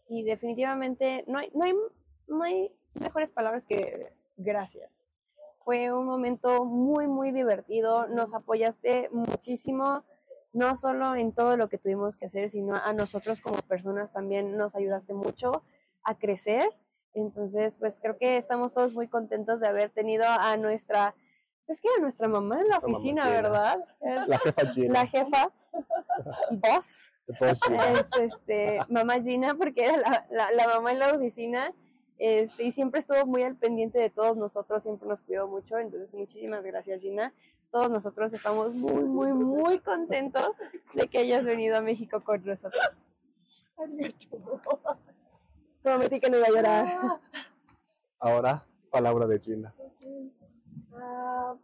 Sí, 0.06 0.22
definitivamente 0.22 1.24
no 1.26 1.36
hay, 1.36 1.50
no 1.52 1.64
hay, 1.64 1.74
no 2.26 2.42
hay 2.42 2.74
mejores 2.94 3.32
palabras 3.32 3.66
que 3.66 4.14
gracias. 4.38 4.99
Fue 5.64 5.92
un 5.92 6.06
momento 6.06 6.64
muy, 6.64 7.06
muy 7.06 7.32
divertido. 7.32 8.06
Nos 8.08 8.34
apoyaste 8.34 9.08
muchísimo, 9.12 10.04
no 10.52 10.74
solo 10.74 11.14
en 11.14 11.32
todo 11.32 11.56
lo 11.56 11.68
que 11.68 11.78
tuvimos 11.78 12.16
que 12.16 12.26
hacer, 12.26 12.50
sino 12.50 12.76
a 12.76 12.92
nosotros 12.92 13.40
como 13.40 13.58
personas 13.58 14.12
también 14.12 14.56
nos 14.56 14.74
ayudaste 14.74 15.14
mucho 15.14 15.62
a 16.02 16.16
crecer. 16.16 16.68
Entonces, 17.14 17.76
pues 17.76 18.00
creo 18.00 18.16
que 18.16 18.36
estamos 18.36 18.72
todos 18.72 18.92
muy 18.94 19.08
contentos 19.08 19.60
de 19.60 19.68
haber 19.68 19.90
tenido 19.90 20.24
a 20.26 20.56
nuestra, 20.56 21.14
es 21.66 21.80
que 21.80 21.88
a 21.96 22.00
nuestra 22.00 22.28
mamá 22.28 22.60
en 22.60 22.68
la 22.68 22.78
oficina. 22.78 23.28
¿verdad? 23.28 23.84
Es 24.00 24.28
La 24.28 24.38
jefa 24.38 24.66
Gina. 24.72 24.92
la 24.92 25.06
jefa, 25.06 25.52
boss 26.50 27.10
es 27.28 28.10
este 28.20 28.80
mamá 28.88 29.20
Gina 29.20 29.54
porque 29.54 29.84
era 29.84 29.96
la, 29.98 30.26
la, 30.30 30.52
la 30.52 30.66
mamá 30.66 30.92
en 30.92 30.98
la 30.98 31.14
oficina 31.14 31.72
este, 32.20 32.64
y 32.64 32.70
siempre 32.70 33.00
estuvo 33.00 33.24
muy 33.24 33.42
al 33.44 33.56
pendiente 33.56 33.98
de 33.98 34.10
todos 34.10 34.36
nosotros, 34.36 34.82
siempre 34.82 35.08
nos 35.08 35.22
cuidó 35.22 35.48
mucho, 35.48 35.78
entonces 35.78 36.12
muchísimas 36.12 36.62
gracias 36.62 37.00
Gina. 37.00 37.32
Todos 37.70 37.90
nosotros 37.90 38.34
estamos 38.34 38.74
muy, 38.74 39.04
muy, 39.04 39.32
muy 39.32 39.78
contentos 39.78 40.58
de 40.92 41.08
que 41.08 41.16
hayas 41.16 41.44
venido 41.44 41.78
a 41.78 41.80
México 41.80 42.22
con 42.22 42.44
nosotros. 42.44 42.90
Prometí 45.82 46.20
que 46.20 46.28
no 46.28 46.36
iba 46.36 46.48
a 46.48 46.50
llorar. 46.50 47.00
Ahora, 48.18 48.66
palabra 48.90 49.26
de 49.26 49.40
Gina. 49.40 49.74
Ah, 50.92 51.56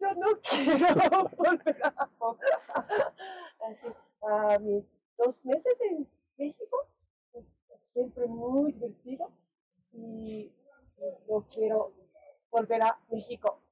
yo 0.00 0.14
no 0.14 0.40
quiero 0.40 1.28
volver 1.36 1.84
a. 1.84 2.08
Así, 3.68 3.88
mis 4.64 4.84
dos 5.18 5.34
meses 5.44 5.76
en 5.90 6.08
México, 6.38 6.88
siempre 7.96 8.26
muy 8.26 8.72
divertido 8.72 9.32
y 9.90 10.52
no 11.30 11.46
quiero 11.50 11.94
volver 12.50 12.82
a 12.82 13.00
México. 13.10 13.62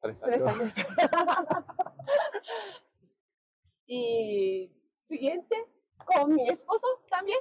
Tres 0.00 0.16
Tres 0.20 0.42
años. 0.42 0.72
y 3.86 4.68
siguiente, 5.06 5.64
con 6.04 6.34
mi 6.34 6.48
esposo 6.48 6.86
también. 7.08 7.38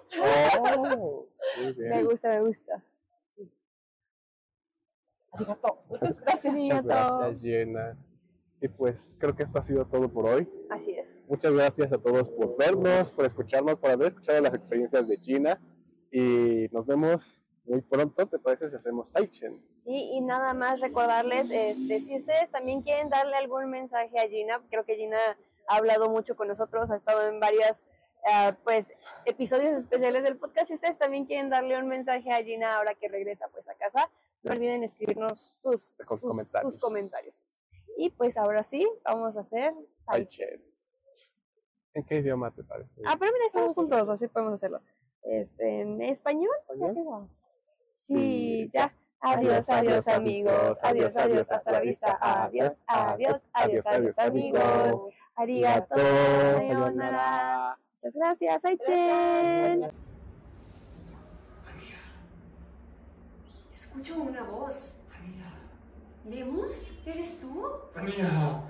Oh, 0.59 1.27
muy 1.57 1.75
Me 1.75 2.03
gusta, 2.03 2.29
me 2.29 2.41
gusta. 2.41 2.83
Arigato. 5.31 5.83
Muchas 5.89 6.15
gracias. 6.17 7.41
Jenna. 7.41 7.97
Y 8.61 8.67
pues 8.67 9.15
creo 9.19 9.35
que 9.35 9.43
esto 9.43 9.57
ha 9.57 9.63
sido 9.63 9.85
todo 9.85 10.07
por 10.07 10.27
hoy. 10.27 10.47
Así 10.69 10.91
es. 10.91 11.25
Muchas 11.27 11.51
gracias 11.51 11.91
a 11.91 11.97
todos 11.97 12.29
por 12.29 12.55
vernos, 12.57 13.11
por 13.11 13.25
escucharnos, 13.25 13.75
por 13.75 13.89
haber 13.89 14.09
escuchado 14.09 14.39
las 14.41 14.53
experiencias 14.53 15.07
de 15.07 15.19
China. 15.19 15.59
Y 16.11 16.67
nos 16.71 16.85
vemos 16.85 17.41
muy 17.65 17.81
pronto, 17.81 18.27
¿te 18.27 18.37
parece 18.37 18.69
si 18.69 18.75
hacemos 18.75 19.11
Saichen? 19.11 19.59
Sí, 19.75 20.11
y 20.13 20.21
nada 20.21 20.53
más 20.53 20.79
recordarles, 20.79 21.49
este, 21.49 21.99
si 21.99 22.15
ustedes 22.15 22.51
también 22.51 22.81
quieren 22.81 23.09
darle 23.09 23.35
algún 23.35 23.69
mensaje 23.69 24.19
a 24.19 24.27
Gina, 24.27 24.61
creo 24.69 24.85
que 24.85 24.95
Gina 24.95 25.17
ha 25.67 25.77
hablado 25.77 26.09
mucho 26.09 26.35
con 26.35 26.47
nosotros, 26.47 26.91
ha 26.91 26.95
estado 26.95 27.27
en 27.27 27.39
varios 27.39 27.87
ah, 28.31 28.55
pues, 28.63 28.93
episodios 29.25 29.75
especiales 29.75 30.23
del 30.23 30.37
podcast. 30.37 30.67
Si 30.67 30.73
ustedes 30.75 30.97
también 30.97 31.25
quieren 31.25 31.49
darle 31.49 31.77
un 31.79 31.87
mensaje 31.87 32.31
a 32.31 32.43
Gina 32.43 32.75
ahora 32.77 32.93
que 32.93 33.07
regresa 33.07 33.47
pues 33.51 33.67
a 33.69 33.73
casa, 33.75 34.09
no 34.43 34.51
olviden 34.51 34.83
escribirnos 34.83 35.55
sus, 35.61 36.01
Con 36.05 36.17
sus, 36.17 36.29
comentarios. 36.29 36.73
sus 36.73 36.81
comentarios. 36.81 37.50
Y 37.97 38.09
pues 38.09 38.37
ahora 38.37 38.63
sí, 38.63 38.87
vamos 39.03 39.37
a 39.37 39.41
hacer. 39.41 39.73
¿En 41.93 42.03
qué 42.05 42.15
idioma 42.17 42.51
te 42.51 42.63
parece? 42.63 43.01
Ah, 43.05 43.15
pero 43.19 43.31
mira, 43.33 43.45
estamos 43.45 43.73
juntos, 43.73 44.07
así 44.09 44.27
podemos 44.27 44.53
hacerlo. 44.53 44.81
Este, 45.23 45.81
¿En 45.81 46.01
español? 46.01 46.55
¿Español? 46.69 47.29
Sí, 47.89 48.13
Sí, 48.15 48.69
ya. 48.73 48.93
Adiós, 49.19 49.69
adiós, 49.69 50.07
amigos. 50.07 50.77
Adiós, 50.81 51.15
adiós, 51.15 51.51
hasta 51.51 51.71
la 51.71 51.79
vista. 51.81 52.17
Adiós, 52.19 52.81
adiós, 52.87 53.51
adiós, 53.53 53.85
adiós, 53.85 54.17
amigos. 54.17 55.13
Arigato, 55.35 55.95
sayonara. 55.95 57.77
Muchas 57.93 58.15
gracias, 58.15 58.65
Aichen. 58.65 59.91
Escucho 63.73 64.21
una 64.21 64.43
voz. 64.43 65.00
¿Lemus? 66.25 66.91
¿Eres 67.05 67.39
tú? 67.41 67.67
Tania, 67.93 68.61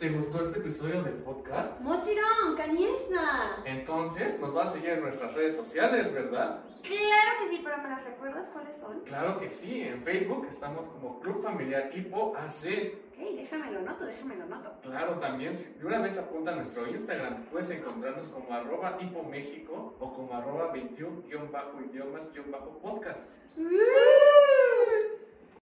¿te 0.00 0.08
gustó 0.10 0.40
este 0.40 0.58
episodio 0.58 1.00
del 1.02 1.14
podcast? 1.14 1.80
Mochiron, 1.80 2.56
Kaniesna. 2.56 3.62
Entonces 3.64 4.40
nos 4.40 4.52
vas 4.52 4.66
a 4.66 4.72
seguir 4.72 4.90
en 4.90 5.02
nuestras 5.02 5.32
redes 5.34 5.54
sociales, 5.54 6.12
¿verdad? 6.12 6.64
Claro 6.82 7.30
que 7.38 7.48
sí, 7.50 7.60
pero 7.62 7.78
¿me 7.78 7.88
las 7.88 8.02
recuerdas 8.04 8.48
cuáles 8.52 8.76
son? 8.76 8.98
Claro 9.00 9.38
que 9.38 9.48
sí, 9.48 9.82
en 9.82 10.02
Facebook 10.02 10.46
estamos 10.50 10.88
como 10.92 11.20
Club 11.20 11.40
Familiar 11.40 11.88
Hipo 11.96 12.34
AC. 12.36 12.94
Ok, 13.12 13.18
déjame 13.36 13.70
lo 13.70 13.82
noto, 13.82 14.04
déjame 14.04 14.34
lo 14.34 14.46
noto. 14.46 14.72
Claro, 14.82 15.20
también, 15.20 15.54
de 15.56 15.86
una 15.86 16.00
vez 16.00 16.18
apunta 16.18 16.50
a 16.52 16.56
nuestro 16.56 16.84
Instagram, 16.88 17.44
puedes 17.44 17.70
encontrarnos 17.70 18.28
como 18.30 18.52
arroba 18.52 18.98
Hipo 19.00 19.22
México 19.22 19.94
o 20.00 20.12
como 20.12 20.34
arroba 20.34 20.74
21-idiomas-podcast. 20.74 23.20
¡Uh! 23.56 24.85